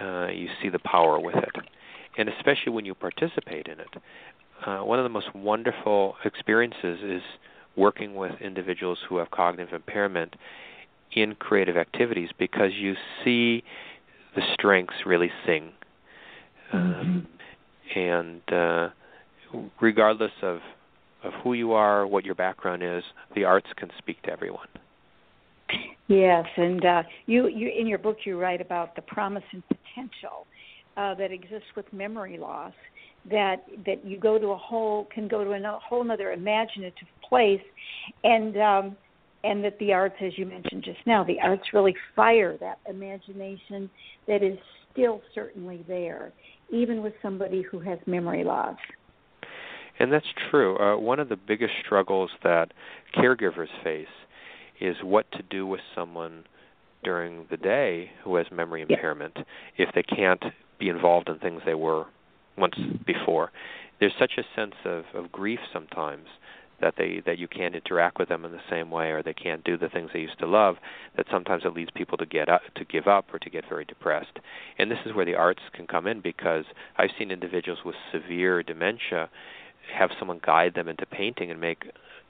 uh, 0.00 0.28
you 0.28 0.48
see 0.62 0.68
the 0.68 0.78
power 0.78 1.18
with 1.18 1.36
it, 1.36 1.56
and 2.18 2.28
especially 2.28 2.72
when 2.72 2.84
you 2.84 2.94
participate 2.94 3.66
in 3.66 3.80
it. 3.80 3.88
Uh, 4.66 4.78
one 4.78 4.98
of 4.98 5.04
the 5.04 5.10
most 5.10 5.34
wonderful 5.34 6.16
experiences 6.24 7.00
is 7.02 7.22
working 7.76 8.14
with 8.14 8.32
individuals 8.40 8.98
who 9.08 9.16
have 9.16 9.30
cognitive 9.30 9.74
impairment 9.74 10.36
in 11.12 11.34
creative 11.34 11.76
activities 11.76 12.30
because 12.38 12.72
you 12.74 12.94
see 13.24 13.62
the 14.34 14.42
strengths 14.52 14.94
really 15.06 15.30
sing. 15.46 15.72
Um, 16.72 17.26
mm-hmm. 17.94 18.00
and 18.00 18.52
uh, 18.52 18.90
regardless 19.80 20.32
of 20.42 20.60
of 21.24 21.32
who 21.42 21.54
you 21.54 21.72
are, 21.72 22.06
what 22.06 22.24
your 22.24 22.34
background 22.34 22.82
is, 22.82 23.02
the 23.34 23.44
arts 23.44 23.66
can 23.76 23.90
speak 23.98 24.20
to 24.22 24.30
everyone. 24.30 24.68
Yes, 26.06 26.44
and 26.56 26.84
uh, 26.84 27.02
you, 27.26 27.48
you 27.48 27.70
in 27.76 27.86
your 27.86 27.98
book 27.98 28.18
you 28.24 28.38
write 28.38 28.60
about 28.60 28.94
the 28.94 29.02
promise 29.02 29.44
and 29.52 29.62
potential 29.66 30.46
uh, 30.96 31.14
that 31.14 31.32
exists 31.32 31.68
with 31.74 31.90
memory 31.92 32.36
loss. 32.38 32.74
That 33.30 33.64
that 33.86 34.04
you 34.04 34.18
go 34.18 34.38
to 34.38 34.48
a 34.48 34.56
whole 34.56 35.08
can 35.14 35.28
go 35.28 35.42
to 35.42 35.50
a 35.52 35.78
whole 35.78 36.10
other 36.10 36.32
imaginative 36.32 37.08
place, 37.26 37.62
and 38.22 38.56
um, 38.58 38.96
and 39.44 39.64
that 39.64 39.78
the 39.78 39.94
arts, 39.94 40.16
as 40.20 40.36
you 40.36 40.44
mentioned 40.44 40.84
just 40.84 41.00
now, 41.06 41.24
the 41.24 41.40
arts 41.40 41.62
really 41.72 41.94
fire 42.14 42.58
that 42.58 42.80
imagination 42.86 43.88
that 44.28 44.42
is 44.42 44.58
still 44.92 45.22
certainly 45.34 45.84
there, 45.88 46.32
even 46.70 47.02
with 47.02 47.14
somebody 47.22 47.62
who 47.62 47.78
has 47.78 47.98
memory 48.06 48.44
loss. 48.44 48.76
And 49.98 50.12
that's 50.12 50.26
true. 50.50 50.76
Uh, 50.78 50.98
one 50.98 51.20
of 51.20 51.28
the 51.28 51.36
biggest 51.36 51.72
struggles 51.84 52.30
that 52.42 52.72
caregivers 53.16 53.68
face 53.82 54.06
is 54.80 54.96
what 55.02 55.30
to 55.32 55.42
do 55.42 55.66
with 55.66 55.80
someone 55.94 56.44
during 57.04 57.46
the 57.50 57.56
day 57.56 58.10
who 58.24 58.36
has 58.36 58.46
memory 58.50 58.82
impairment 58.82 59.36
if 59.76 59.90
they 59.94 60.02
can't 60.02 60.42
be 60.78 60.88
involved 60.88 61.28
in 61.28 61.38
things 61.38 61.62
they 61.64 61.74
were 61.74 62.06
once 62.56 62.74
before. 63.06 63.52
There's 64.00 64.14
such 64.18 64.32
a 64.38 64.42
sense 64.58 64.74
of, 64.84 65.04
of 65.14 65.30
grief 65.30 65.60
sometimes 65.72 66.26
that 66.80 66.94
they 66.98 67.22
that 67.24 67.38
you 67.38 67.48
can't 67.48 67.74
interact 67.74 68.18
with 68.18 68.28
them 68.28 68.44
in 68.44 68.52
the 68.52 68.58
same 68.68 68.90
way 68.90 69.10
or 69.10 69.22
they 69.22 69.32
can't 69.32 69.64
do 69.64 69.78
the 69.78 69.88
things 69.88 70.10
they 70.12 70.20
used 70.20 70.38
to 70.38 70.46
love 70.46 70.76
that 71.16 71.26
sometimes 71.30 71.62
it 71.64 71.72
leads 71.72 71.90
people 71.94 72.18
to 72.18 72.26
get 72.26 72.48
up 72.48 72.62
to 72.74 72.84
give 72.84 73.06
up 73.06 73.32
or 73.32 73.38
to 73.38 73.48
get 73.48 73.64
very 73.68 73.84
depressed 73.84 74.38
and 74.78 74.90
this 74.90 74.98
is 75.06 75.14
where 75.14 75.24
the 75.24 75.34
arts 75.34 75.62
can 75.72 75.86
come 75.86 76.06
in 76.06 76.20
because 76.20 76.64
i've 76.98 77.10
seen 77.18 77.30
individuals 77.30 77.78
with 77.84 77.94
severe 78.12 78.62
dementia 78.62 79.30
have 79.92 80.10
someone 80.18 80.40
guide 80.44 80.74
them 80.74 80.88
into 80.88 81.06
painting 81.06 81.50
and 81.50 81.60
make 81.60 81.84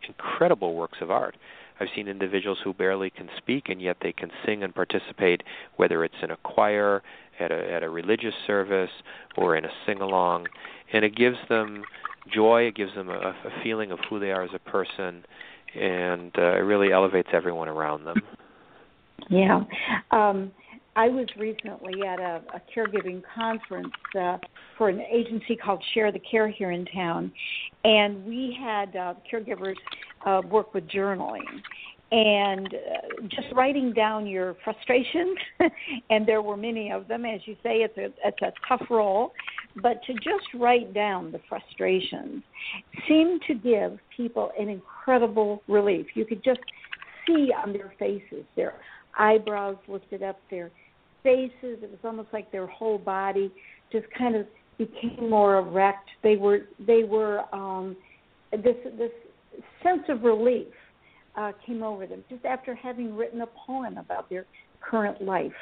incredible 0.06 0.74
works 0.74 0.98
of 1.00 1.10
art. 1.10 1.36
I've 1.80 1.88
seen 1.94 2.06
individuals 2.06 2.58
who 2.62 2.72
barely 2.72 3.10
can 3.10 3.28
speak 3.36 3.68
and 3.68 3.82
yet 3.82 3.96
they 4.00 4.12
can 4.12 4.30
sing 4.46 4.62
and 4.62 4.74
participate, 4.74 5.42
whether 5.76 6.04
it's 6.04 6.14
in 6.22 6.30
a 6.30 6.36
choir, 6.38 7.02
at 7.40 7.50
a 7.50 7.72
at 7.72 7.82
a 7.82 7.90
religious 7.90 8.34
service, 8.46 8.90
or 9.36 9.56
in 9.56 9.64
a 9.64 9.70
sing 9.86 10.00
along, 10.00 10.46
and 10.92 11.04
it 11.04 11.16
gives 11.16 11.36
them 11.48 11.84
joy. 12.32 12.62
It 12.62 12.76
gives 12.76 12.94
them 12.94 13.08
a, 13.08 13.12
a 13.12 13.62
feeling 13.62 13.90
of 13.90 13.98
who 14.08 14.20
they 14.20 14.30
are 14.30 14.44
as 14.44 14.50
a 14.54 14.58
person, 14.58 15.24
and 15.74 16.30
uh, 16.38 16.56
it 16.56 16.64
really 16.64 16.92
elevates 16.92 17.30
everyone 17.32 17.68
around 17.68 18.04
them. 18.04 18.22
Yeah. 19.28 19.64
Um, 20.10 20.52
I 20.96 21.08
was 21.08 21.26
recently 21.36 22.02
at 22.06 22.20
a, 22.20 22.40
a 22.54 22.62
caregiving 22.74 23.22
conference 23.34 23.92
uh, 24.18 24.38
for 24.78 24.88
an 24.88 25.00
agency 25.00 25.56
called 25.56 25.82
Share 25.92 26.12
the 26.12 26.20
Care 26.20 26.48
here 26.48 26.70
in 26.70 26.84
town, 26.86 27.32
and 27.82 28.24
we 28.24 28.56
had 28.60 28.94
uh, 28.94 29.14
caregivers 29.30 29.74
uh, 30.24 30.42
work 30.48 30.72
with 30.72 30.86
journaling. 30.88 31.42
And 32.12 32.68
uh, 32.68 33.26
just 33.28 33.48
writing 33.54 33.92
down 33.92 34.26
your 34.26 34.54
frustrations 34.62 35.36
and 36.10 36.24
there 36.28 36.42
were 36.42 36.56
many 36.56 36.92
of 36.92 37.08
them 37.08 37.24
as 37.24 37.40
you 37.44 37.54
say 37.62 37.78
it's 37.78 37.96
a 37.96 38.04
it's 38.24 38.42
a 38.42 38.52
tough 38.68 38.86
role 38.88 39.32
but 39.82 40.00
to 40.04 40.12
just 40.12 40.46
write 40.54 40.94
down 40.94 41.32
the 41.32 41.40
frustrations 41.48 42.44
seemed 43.08 43.40
to 43.48 43.54
give 43.54 43.98
people 44.16 44.52
an 44.60 44.68
incredible 44.68 45.62
relief. 45.66 46.06
You 46.14 46.24
could 46.24 46.44
just 46.44 46.60
see 47.26 47.48
on 47.52 47.72
their 47.72 47.92
faces 47.98 48.44
their 48.54 48.74
eyebrows 49.18 49.78
lifted 49.88 50.22
up 50.22 50.38
their 50.50 50.70
faces 51.24 51.82
it 51.82 51.90
was 51.90 51.98
almost 52.04 52.28
like 52.32 52.52
their 52.52 52.68
whole 52.68 52.98
body 52.98 53.50
just 53.90 54.06
kind 54.16 54.36
of 54.36 54.46
became 54.78 55.28
more 55.28 55.58
erect 55.58 56.08
they 56.22 56.36
were 56.36 56.60
they 56.86 57.02
were 57.02 57.42
um 57.52 57.96
this 58.52 58.76
this 58.96 59.10
sense 59.82 60.02
of 60.08 60.22
relief 60.22 60.68
uh, 61.36 61.52
came 61.66 61.82
over 61.82 62.06
them 62.06 62.22
just 62.28 62.44
after 62.44 62.74
having 62.74 63.14
written 63.16 63.40
a 63.40 63.48
poem 63.66 63.98
about 63.98 64.30
their 64.30 64.46
current 64.80 65.22
life. 65.22 65.52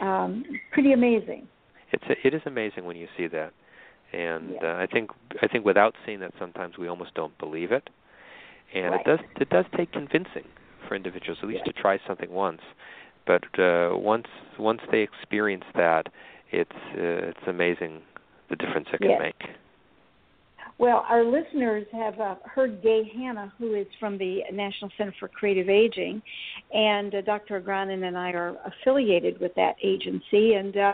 Um, 0.00 0.44
pretty 0.72 0.92
amazing. 0.92 1.46
It's 1.92 2.04
a, 2.08 2.26
it 2.26 2.34
is 2.34 2.42
amazing 2.46 2.84
when 2.84 2.96
you 2.96 3.06
see 3.16 3.28
that, 3.28 3.52
and 4.12 4.56
uh, 4.62 4.66
I 4.66 4.86
think 4.92 5.10
I 5.40 5.46
think 5.46 5.64
without 5.64 5.94
seeing 6.04 6.20
that, 6.20 6.32
sometimes 6.38 6.76
we 6.76 6.88
almost 6.88 7.14
don't 7.14 7.36
believe 7.38 7.70
it, 7.70 7.88
and 8.74 8.90
right. 8.90 9.00
it 9.00 9.06
does 9.06 9.18
it 9.40 9.48
does 9.50 9.64
take 9.76 9.92
convincing 9.92 10.44
for 10.88 10.96
individuals 10.96 11.38
at 11.42 11.48
least 11.48 11.64
to 11.64 11.72
try 11.72 11.98
something 12.06 12.30
once, 12.30 12.60
but 13.26 13.44
uh, 13.58 13.90
once 13.92 14.28
once 14.58 14.80
they 14.90 15.00
experience 15.00 15.64
that, 15.74 16.06
it's 16.50 16.70
uh, 16.72 17.30
it's 17.30 17.46
amazing 17.46 18.02
the 18.48 18.56
difference 18.56 18.88
it 18.92 19.00
can 19.00 19.10
yes. 19.10 19.20
make. 19.20 19.56
Well, 20.78 21.06
our 21.08 21.24
listeners 21.24 21.86
have 21.92 22.20
uh, 22.20 22.34
heard 22.44 22.82
Gay 22.82 23.10
Hanna, 23.16 23.52
who 23.58 23.74
is 23.74 23.86
from 23.98 24.18
the 24.18 24.42
National 24.52 24.90
Center 24.98 25.14
for 25.18 25.28
Creative 25.28 25.70
Aging, 25.70 26.20
and 26.72 27.14
uh, 27.14 27.22
Dr. 27.22 27.60
Agronin 27.60 28.06
and 28.06 28.16
I 28.16 28.32
are 28.32 28.56
affiliated 28.66 29.40
with 29.40 29.54
that 29.54 29.76
agency. 29.82 30.52
And 30.54 30.76
uh, 30.76 30.92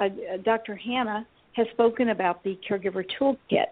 uh, 0.00 0.08
Dr. 0.44 0.74
Hanna 0.74 1.24
has 1.52 1.68
spoken 1.72 2.08
about 2.08 2.42
the 2.42 2.58
Caregiver 2.68 3.04
Toolkit. 3.18 3.66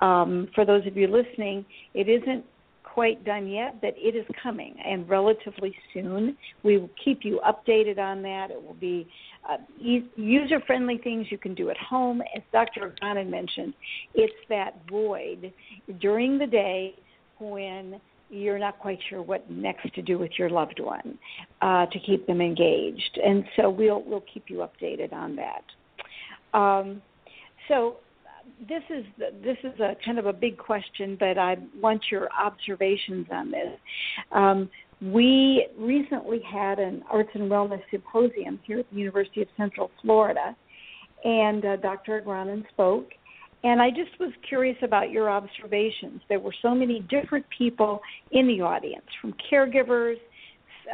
Um, 0.00 0.48
for 0.54 0.64
those 0.64 0.86
of 0.86 0.96
you 0.96 1.08
listening, 1.08 1.66
it 1.92 2.08
isn't 2.08 2.44
quite 2.92 3.24
done 3.24 3.48
yet, 3.48 3.80
but 3.80 3.94
it 3.96 4.14
is 4.14 4.26
coming 4.42 4.74
and 4.84 5.08
relatively 5.08 5.74
soon. 5.94 6.36
We 6.62 6.76
will 6.76 6.90
keep 7.02 7.24
you 7.24 7.40
updated 7.46 7.98
on 7.98 8.22
that. 8.22 8.50
It 8.50 8.62
will 8.62 8.74
be 8.74 9.08
uh, 9.48 9.56
user 10.16 10.60
friendly 10.66 10.98
things 10.98 11.26
you 11.30 11.38
can 11.38 11.54
do 11.54 11.70
at 11.70 11.76
home. 11.78 12.20
As 12.36 12.42
Dr. 12.52 12.90
Agronin 12.90 13.30
mentioned, 13.30 13.72
it's 14.14 14.34
that 14.50 14.76
void 14.90 15.52
during 16.00 16.38
the 16.38 16.46
day 16.46 16.94
when 17.40 17.98
you're 18.28 18.58
not 18.58 18.78
quite 18.78 18.98
sure 19.08 19.22
what 19.22 19.50
next 19.50 19.92
to 19.94 20.02
do 20.02 20.18
with 20.18 20.32
your 20.38 20.50
loved 20.50 20.80
one 20.80 21.18
uh, 21.62 21.86
to 21.86 21.98
keep 21.98 22.26
them 22.26 22.40
engaged. 22.40 23.18
And 23.24 23.44
so 23.56 23.70
we'll 23.70 24.02
we'll 24.02 24.24
keep 24.32 24.44
you 24.48 24.66
updated 24.66 25.12
on 25.12 25.36
that. 25.36 26.58
Um, 26.58 27.00
so 27.68 27.96
this 28.68 28.82
is 28.90 29.04
this 29.42 29.56
is 29.64 29.78
a 29.80 29.96
kind 30.04 30.18
of 30.18 30.26
a 30.26 30.32
big 30.32 30.56
question, 30.56 31.16
but 31.18 31.38
I 31.38 31.56
want 31.80 32.02
your 32.10 32.28
observations 32.32 33.26
on 33.30 33.50
this. 33.50 33.78
Um, 34.30 34.70
we 35.00 35.66
recently 35.76 36.40
had 36.40 36.78
an 36.78 37.02
arts 37.10 37.30
and 37.34 37.50
wellness 37.50 37.82
symposium 37.90 38.60
here 38.64 38.78
at 38.78 38.90
the 38.90 38.96
University 38.96 39.42
of 39.42 39.48
Central 39.56 39.90
Florida, 40.00 40.56
and 41.24 41.64
uh, 41.64 41.76
Dr. 41.76 42.20
Agronin 42.20 42.68
spoke. 42.68 43.08
And 43.64 43.80
I 43.80 43.90
just 43.90 44.18
was 44.18 44.32
curious 44.48 44.76
about 44.82 45.10
your 45.10 45.30
observations. 45.30 46.20
There 46.28 46.40
were 46.40 46.54
so 46.62 46.74
many 46.74 47.00
different 47.08 47.46
people 47.56 48.00
in 48.32 48.48
the 48.48 48.60
audience, 48.60 49.04
from 49.20 49.34
caregivers, 49.52 50.16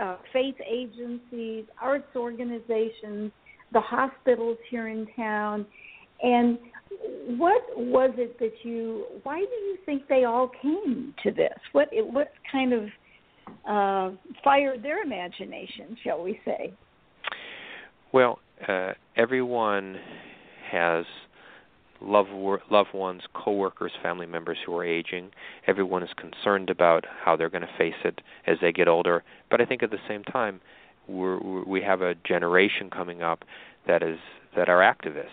uh, 0.01 0.17
faith 0.33 0.57
agencies, 0.67 1.65
arts 1.81 2.15
organizations, 2.15 3.33
the 3.73 3.81
hospitals 3.81 4.59
here 4.71 4.89
in 4.89 5.07
town. 5.17 5.65
And 6.23 6.59
what 7.37 7.63
was 7.77 8.13
it 8.17 8.39
that 8.39 8.53
you? 8.63 9.05
Why 9.23 9.39
do 9.39 9.45
you 9.45 9.79
think 9.87 10.09
they 10.09 10.25
all 10.25 10.51
came 10.63 11.15
to 11.23 11.31
this? 11.31 11.59
What 11.73 11.89
what 11.93 12.33
kind 12.51 12.73
of 12.73 12.85
uh, 13.69 14.17
fired 14.43 14.83
their 14.83 15.03
imagination, 15.03 15.97
shall 16.05 16.23
we 16.23 16.41
say? 16.45 16.73
Well, 18.13 18.39
uh, 18.67 18.93
everyone 19.17 19.97
has 20.71 21.05
loved 22.01 22.31
loved 22.71 22.95
ones, 22.95 23.23
coworkers, 23.35 23.93
family 24.03 24.27
members 24.27 24.59
who 24.65 24.77
are 24.77 24.85
aging. 24.85 25.31
Everyone 25.67 26.03
is 26.03 26.11
concerned 26.17 26.71
about 26.71 27.05
how 27.25 27.37
they're 27.37 27.51
going 27.51 27.63
to 27.63 27.79
face 27.79 28.01
it 28.05 28.21
as 28.47 28.57
they 28.61 28.73
get 28.73 28.89
older. 28.89 29.25
But 29.51 29.61
I 29.61 29.65
think 29.65 29.83
at 29.83 29.91
the 29.91 29.99
same 30.09 30.25
time, 30.25 30.61
we're, 31.07 31.65
we 31.65 31.83
have 31.83 32.03
a 32.03 32.15
generation 32.27 32.91
coming 32.91 33.23
up 33.23 33.45
that 33.87 34.03
is 34.03 34.19
that 34.57 34.69
are 34.69 34.81
activists, 34.81 35.27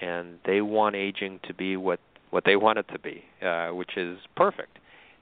and 0.00 0.38
they 0.46 0.60
want 0.60 0.96
aging 0.96 1.40
to 1.46 1.54
be 1.54 1.76
what 1.76 2.00
what 2.30 2.44
they 2.44 2.56
want 2.56 2.78
it 2.78 2.86
to 2.92 2.98
be, 2.98 3.24
uh, 3.44 3.68
which 3.68 3.96
is 3.96 4.18
perfect 4.36 4.78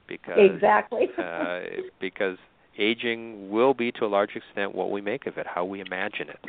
because 0.07 0.37
exactly 0.37 1.07
uh, 1.17 1.59
because 1.99 2.37
aging 2.77 3.49
will 3.49 3.73
be 3.73 3.91
to 3.91 4.05
a 4.05 4.07
large 4.07 4.35
extent 4.35 4.75
what 4.75 4.91
we 4.91 5.01
make 5.01 5.27
of 5.27 5.37
it, 5.37 5.45
how 5.47 5.65
we 5.65 5.81
imagine 5.81 6.29
it, 6.29 6.39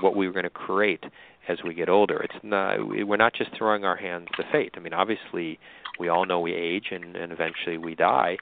what 0.00 0.16
we're 0.16 0.32
going 0.32 0.44
to 0.44 0.50
create 0.50 1.04
as 1.48 1.58
we 1.64 1.74
get 1.74 1.88
older. 1.88 2.18
It's 2.22 2.42
not 2.42 2.76
we're 2.86 3.16
not 3.16 3.34
just 3.34 3.50
throwing 3.56 3.84
our 3.84 3.96
hands 3.96 4.28
to 4.36 4.44
fate. 4.50 4.72
I 4.76 4.80
mean, 4.80 4.94
obviously, 4.94 5.58
we 5.98 6.08
all 6.08 6.26
know 6.26 6.40
we 6.40 6.54
age 6.54 6.86
and, 6.90 7.16
and 7.16 7.32
eventually 7.32 7.78
we 7.78 7.94
die, 7.94 8.36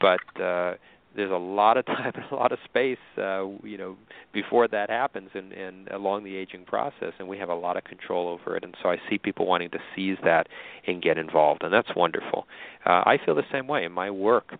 but 0.00 0.20
uh, 0.40 0.74
there's 1.16 1.30
a 1.30 1.34
lot 1.34 1.76
of 1.76 1.86
time 1.86 2.12
and 2.14 2.24
a 2.30 2.34
lot 2.34 2.52
of 2.52 2.58
space, 2.64 2.98
uh, 3.18 3.44
you 3.62 3.76
know, 3.78 3.96
before 4.32 4.68
that 4.68 4.90
happens 4.90 5.30
and, 5.34 5.52
and 5.52 5.88
along 5.88 6.24
the 6.24 6.36
aging 6.36 6.64
process, 6.64 7.12
and 7.18 7.26
we 7.26 7.38
have 7.38 7.48
a 7.48 7.54
lot 7.54 7.76
of 7.76 7.84
control 7.84 8.28
over 8.28 8.56
it. 8.56 8.64
And 8.64 8.74
so 8.82 8.90
I 8.90 8.98
see 9.08 9.18
people 9.18 9.46
wanting 9.46 9.70
to 9.70 9.78
seize 9.94 10.18
that 10.24 10.48
and 10.86 11.02
get 11.02 11.18
involved, 11.18 11.62
and 11.62 11.72
that's 11.72 11.94
wonderful. 11.96 12.46
Uh, 12.84 13.02
I 13.04 13.18
feel 13.24 13.34
the 13.34 13.42
same 13.50 13.66
way 13.66 13.84
in 13.84 13.92
my 13.92 14.10
work. 14.10 14.54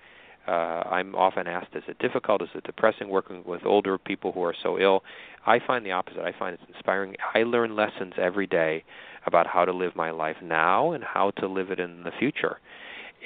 Uh, 0.49 0.51
I'm 0.91 1.15
often 1.17 1.49
asked, 1.49 1.75
is 1.75 1.83
it 1.89 1.99
difficult? 1.99 2.41
Is 2.41 2.49
it 2.55 2.65
depressing 2.65 3.09
working 3.09 3.43
with 3.45 3.67
older 3.67 3.99
people 3.99 4.31
who 4.31 4.45
are 4.45 4.55
so 4.63 4.79
ill? 4.79 5.03
I 5.45 5.59
find 5.65 5.85
the 5.85 5.91
opposite. 5.91 6.21
I 6.21 6.33
find 6.39 6.55
it's 6.55 6.63
inspiring. 6.73 7.17
I 7.35 7.43
learn 7.43 7.75
lessons 7.75 8.15
every 8.17 8.47
day 8.47 8.85
about 9.27 9.49
how 9.49 9.65
to 9.65 9.73
live 9.73 9.97
my 9.97 10.13
life 10.13 10.37
now 10.41 10.93
and 10.93 11.03
how 11.03 11.33
to 11.39 11.49
live 11.49 11.71
it 11.71 11.81
in 11.81 12.05
the 12.05 12.13
future. 12.17 12.59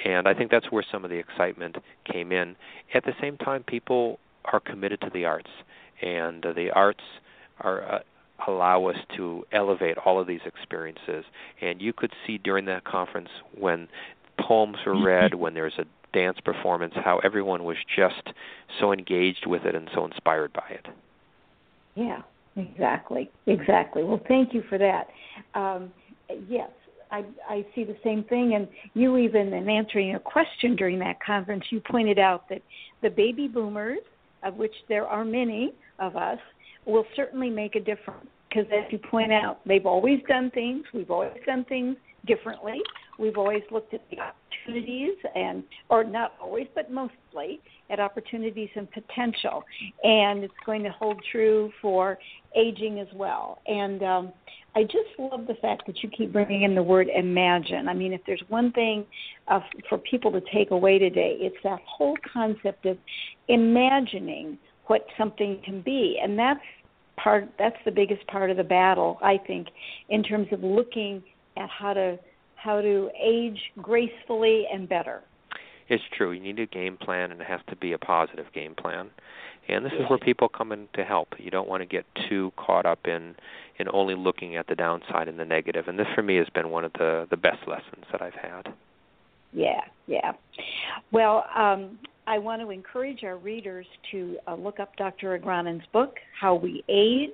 And 0.05 0.27
I 0.27 0.33
think 0.33 0.51
that's 0.51 0.71
where 0.71 0.83
some 0.91 1.03
of 1.03 1.09
the 1.09 1.17
excitement 1.17 1.77
came 2.11 2.31
in. 2.31 2.55
At 2.93 3.05
the 3.05 3.13
same 3.21 3.37
time, 3.37 3.63
people 3.63 4.19
are 4.45 4.59
committed 4.59 5.01
to 5.01 5.09
the 5.13 5.25
arts, 5.25 5.49
and 6.01 6.45
uh, 6.45 6.53
the 6.53 6.71
arts 6.71 7.03
are 7.59 7.95
uh, 7.95 7.99
allow 8.47 8.85
us 8.85 8.95
to 9.17 9.45
elevate 9.51 9.97
all 9.99 10.19
of 10.19 10.27
these 10.27 10.39
experiences. 10.45 11.25
And 11.61 11.81
you 11.81 11.93
could 11.93 12.11
see 12.25 12.37
during 12.37 12.65
that 12.65 12.83
conference 12.83 13.29
when 13.57 13.87
poems 14.39 14.77
were 14.85 14.99
read, 15.01 15.35
when 15.35 15.53
there's 15.53 15.77
a 15.77 15.85
dance 16.13 16.39
performance, 16.43 16.93
how 16.95 17.19
everyone 17.23 17.63
was 17.63 17.77
just 17.95 18.35
so 18.79 18.91
engaged 18.91 19.45
with 19.45 19.65
it 19.65 19.75
and 19.75 19.89
so 19.93 20.05
inspired 20.05 20.51
by 20.53 20.67
it. 20.69 20.87
Yeah, 21.95 22.21
exactly, 22.55 23.29
exactly. 23.47 24.03
Well, 24.03 24.21
thank 24.27 24.53
you 24.53 24.63
for 24.67 24.77
that. 24.77 25.07
Um, 25.53 25.91
yes, 26.49 26.69
I, 27.11 27.23
I 27.49 27.65
see 27.75 27.83
the 27.83 27.97
same 28.03 28.23
thing. 28.23 28.53
And 28.55 28.67
you 28.93 29.17
even, 29.17 29.53
in 29.53 29.69
answering 29.69 30.15
a 30.15 30.19
question 30.19 30.75
during 30.75 30.99
that 30.99 31.17
conference, 31.23 31.63
you 31.69 31.81
pointed 31.81 32.17
out 32.19 32.47
that 32.49 32.61
the 33.01 33.09
baby 33.09 33.47
boomers, 33.47 33.99
of 34.43 34.55
which 34.55 34.73
there 34.89 35.05
are 35.05 35.25
many 35.25 35.73
of 35.99 36.15
us, 36.15 36.39
will 36.85 37.05
certainly 37.15 37.49
make 37.49 37.75
a 37.75 37.79
difference. 37.79 38.27
Because 38.49 38.65
as 38.71 38.91
you 38.91 38.97
point 38.97 39.31
out, 39.31 39.59
they've 39.65 39.85
always 39.85 40.19
done 40.27 40.51
things. 40.51 40.83
We've 40.93 41.11
always 41.11 41.31
done 41.45 41.65
things 41.65 41.95
differently. 42.25 42.81
We've 43.21 43.37
always 43.37 43.61
looked 43.69 43.93
at 43.93 44.01
the 44.09 44.17
opportunities 44.19 45.15
and, 45.35 45.63
or 45.89 46.03
not 46.03 46.33
always, 46.41 46.67
but 46.73 46.91
mostly 46.91 47.61
at 47.91 47.99
opportunities 47.99 48.69
and 48.75 48.87
potential. 48.91 49.63
And 50.03 50.43
it's 50.43 50.53
going 50.65 50.81
to 50.83 50.89
hold 50.89 51.21
true 51.31 51.71
for 51.83 52.17
aging 52.57 52.99
as 52.99 53.07
well. 53.13 53.61
And 53.67 54.01
um, 54.01 54.33
I 54.75 54.83
just 54.83 55.19
love 55.19 55.45
the 55.47 55.53
fact 55.61 55.85
that 55.85 56.01
you 56.01 56.09
keep 56.09 56.33
bringing 56.33 56.63
in 56.63 56.73
the 56.73 56.81
word 56.81 57.09
imagine. 57.15 57.87
I 57.87 57.93
mean, 57.93 58.11
if 58.11 58.21
there's 58.25 58.43
one 58.47 58.71
thing 58.71 59.05
uh, 59.47 59.59
for 59.87 59.99
people 59.99 60.31
to 60.31 60.41
take 60.51 60.71
away 60.71 60.97
today, 60.97 61.37
it's 61.39 61.57
that 61.63 61.79
whole 61.85 62.17
concept 62.33 62.87
of 62.87 62.97
imagining 63.49 64.57
what 64.87 65.05
something 65.17 65.61
can 65.63 65.81
be, 65.81 66.19
and 66.21 66.39
that's 66.39 66.59
part. 67.17 67.47
That's 67.59 67.77
the 67.85 67.91
biggest 67.91 68.25
part 68.27 68.49
of 68.49 68.57
the 68.57 68.63
battle, 68.63 69.19
I 69.21 69.37
think, 69.45 69.67
in 70.09 70.23
terms 70.23 70.47
of 70.51 70.63
looking 70.63 71.21
at 71.55 71.69
how 71.69 71.93
to 71.93 72.17
how 72.61 72.81
to 72.81 73.09
age 73.19 73.59
gracefully 73.81 74.65
and 74.71 74.87
better. 74.87 75.21
It's 75.89 76.03
true. 76.15 76.31
You 76.31 76.39
need 76.39 76.59
a 76.59 76.65
game 76.65 76.95
plan, 76.97 77.31
and 77.31 77.41
it 77.41 77.47
has 77.47 77.59
to 77.69 77.75
be 77.75 77.91
a 77.91 77.97
positive 77.97 78.45
game 78.53 78.75
plan. 78.75 79.09
And 79.67 79.85
this 79.85 79.93
is 79.93 80.09
where 80.09 80.19
people 80.19 80.49
come 80.49 80.71
in 80.71 80.87
to 80.93 81.03
help. 81.03 81.29
You 81.37 81.51
don't 81.51 81.67
want 81.67 81.81
to 81.81 81.85
get 81.85 82.05
too 82.29 82.51
caught 82.57 82.85
up 82.85 83.07
in 83.07 83.35
in 83.77 83.87
only 83.93 84.15
looking 84.15 84.55
at 84.55 84.67
the 84.67 84.75
downside 84.75 85.27
and 85.27 85.39
the 85.39 85.45
negative. 85.45 85.87
And 85.87 85.97
this, 85.97 86.07
for 86.13 86.21
me, 86.21 86.35
has 86.37 86.47
been 86.53 86.69
one 86.69 86.83
of 86.83 86.93
the 86.93 87.27
the 87.29 87.37
best 87.37 87.67
lessons 87.67 88.05
that 88.11 88.21
I've 88.21 88.33
had. 88.33 88.73
Yeah, 89.53 89.81
yeah. 90.07 90.33
Well, 91.11 91.45
um, 91.55 91.99
I 92.27 92.37
want 92.37 92.61
to 92.61 92.69
encourage 92.69 93.23
our 93.23 93.37
readers 93.37 93.85
to 94.11 94.37
uh, 94.47 94.55
look 94.55 94.79
up 94.79 94.95
Dr. 94.95 95.37
Agronin's 95.37 95.85
book, 95.91 96.15
How 96.39 96.55
We 96.55 96.83
Age, 96.87 97.29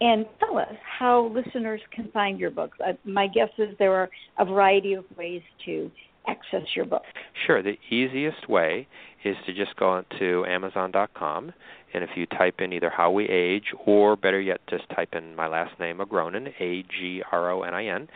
and 0.00 0.26
tell 0.38 0.58
us 0.58 0.74
how 0.98 1.32
listeners 1.34 1.80
can 1.94 2.10
find 2.12 2.38
your 2.38 2.50
books. 2.50 2.76
Uh, 2.86 2.92
my 3.04 3.26
guess 3.28 3.48
is 3.58 3.76
there 3.78 3.94
are 3.94 4.10
a 4.38 4.44
variety 4.44 4.92
of 4.92 5.04
ways 5.16 5.42
to 5.64 5.90
access 6.26 6.62
your 6.74 6.84
book. 6.84 7.04
Sure. 7.46 7.62
The 7.62 7.78
easiest 7.90 8.48
way 8.48 8.88
is 9.24 9.36
to 9.46 9.52
just 9.52 9.76
go 9.76 10.02
to 10.18 10.46
Amazon.com, 10.46 11.52
and 11.92 12.04
if 12.04 12.10
you 12.16 12.24
type 12.26 12.60
in 12.60 12.72
either 12.72 12.90
How 12.90 13.10
We 13.10 13.28
Age, 13.28 13.74
or 13.84 14.16
better 14.16 14.40
yet, 14.40 14.60
just 14.68 14.88
type 14.90 15.14
in 15.14 15.36
my 15.36 15.46
last 15.46 15.78
name, 15.78 15.98
Agronin, 15.98 16.52
A 16.58 16.82
G 16.84 17.22
R 17.30 17.50
O 17.50 17.62
N 17.62 17.74
I 17.74 17.84
N, 17.86 18.08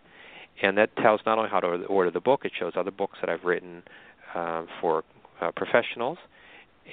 and 0.61 0.77
that 0.77 0.95
tells 0.97 1.21
not 1.25 1.37
only 1.37 1.49
how 1.49 1.59
to 1.59 1.85
order 1.85 2.11
the 2.11 2.19
book, 2.19 2.45
it 2.45 2.51
shows 2.57 2.73
other 2.75 2.91
books 2.91 3.17
that 3.21 3.29
I've 3.29 3.43
written 3.43 3.83
uh, 4.35 4.65
for 4.81 5.03
uh, 5.41 5.51
professionals, 5.55 6.17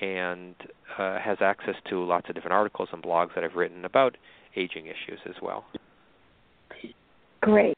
and 0.01 0.55
uh, 0.99 1.19
has 1.19 1.39
access 1.41 1.75
to 1.89 2.05
lots 2.05 2.29
of 2.29 2.35
different 2.35 2.55
articles 2.55 2.89
and 2.93 3.03
blogs 3.03 3.35
that 3.35 3.45
I've 3.45 3.55
written 3.55 3.85
about 3.85 4.17
aging 4.57 4.87
issues 4.87 5.21
as 5.27 5.35
well. 5.43 5.65
Great. 7.41 7.75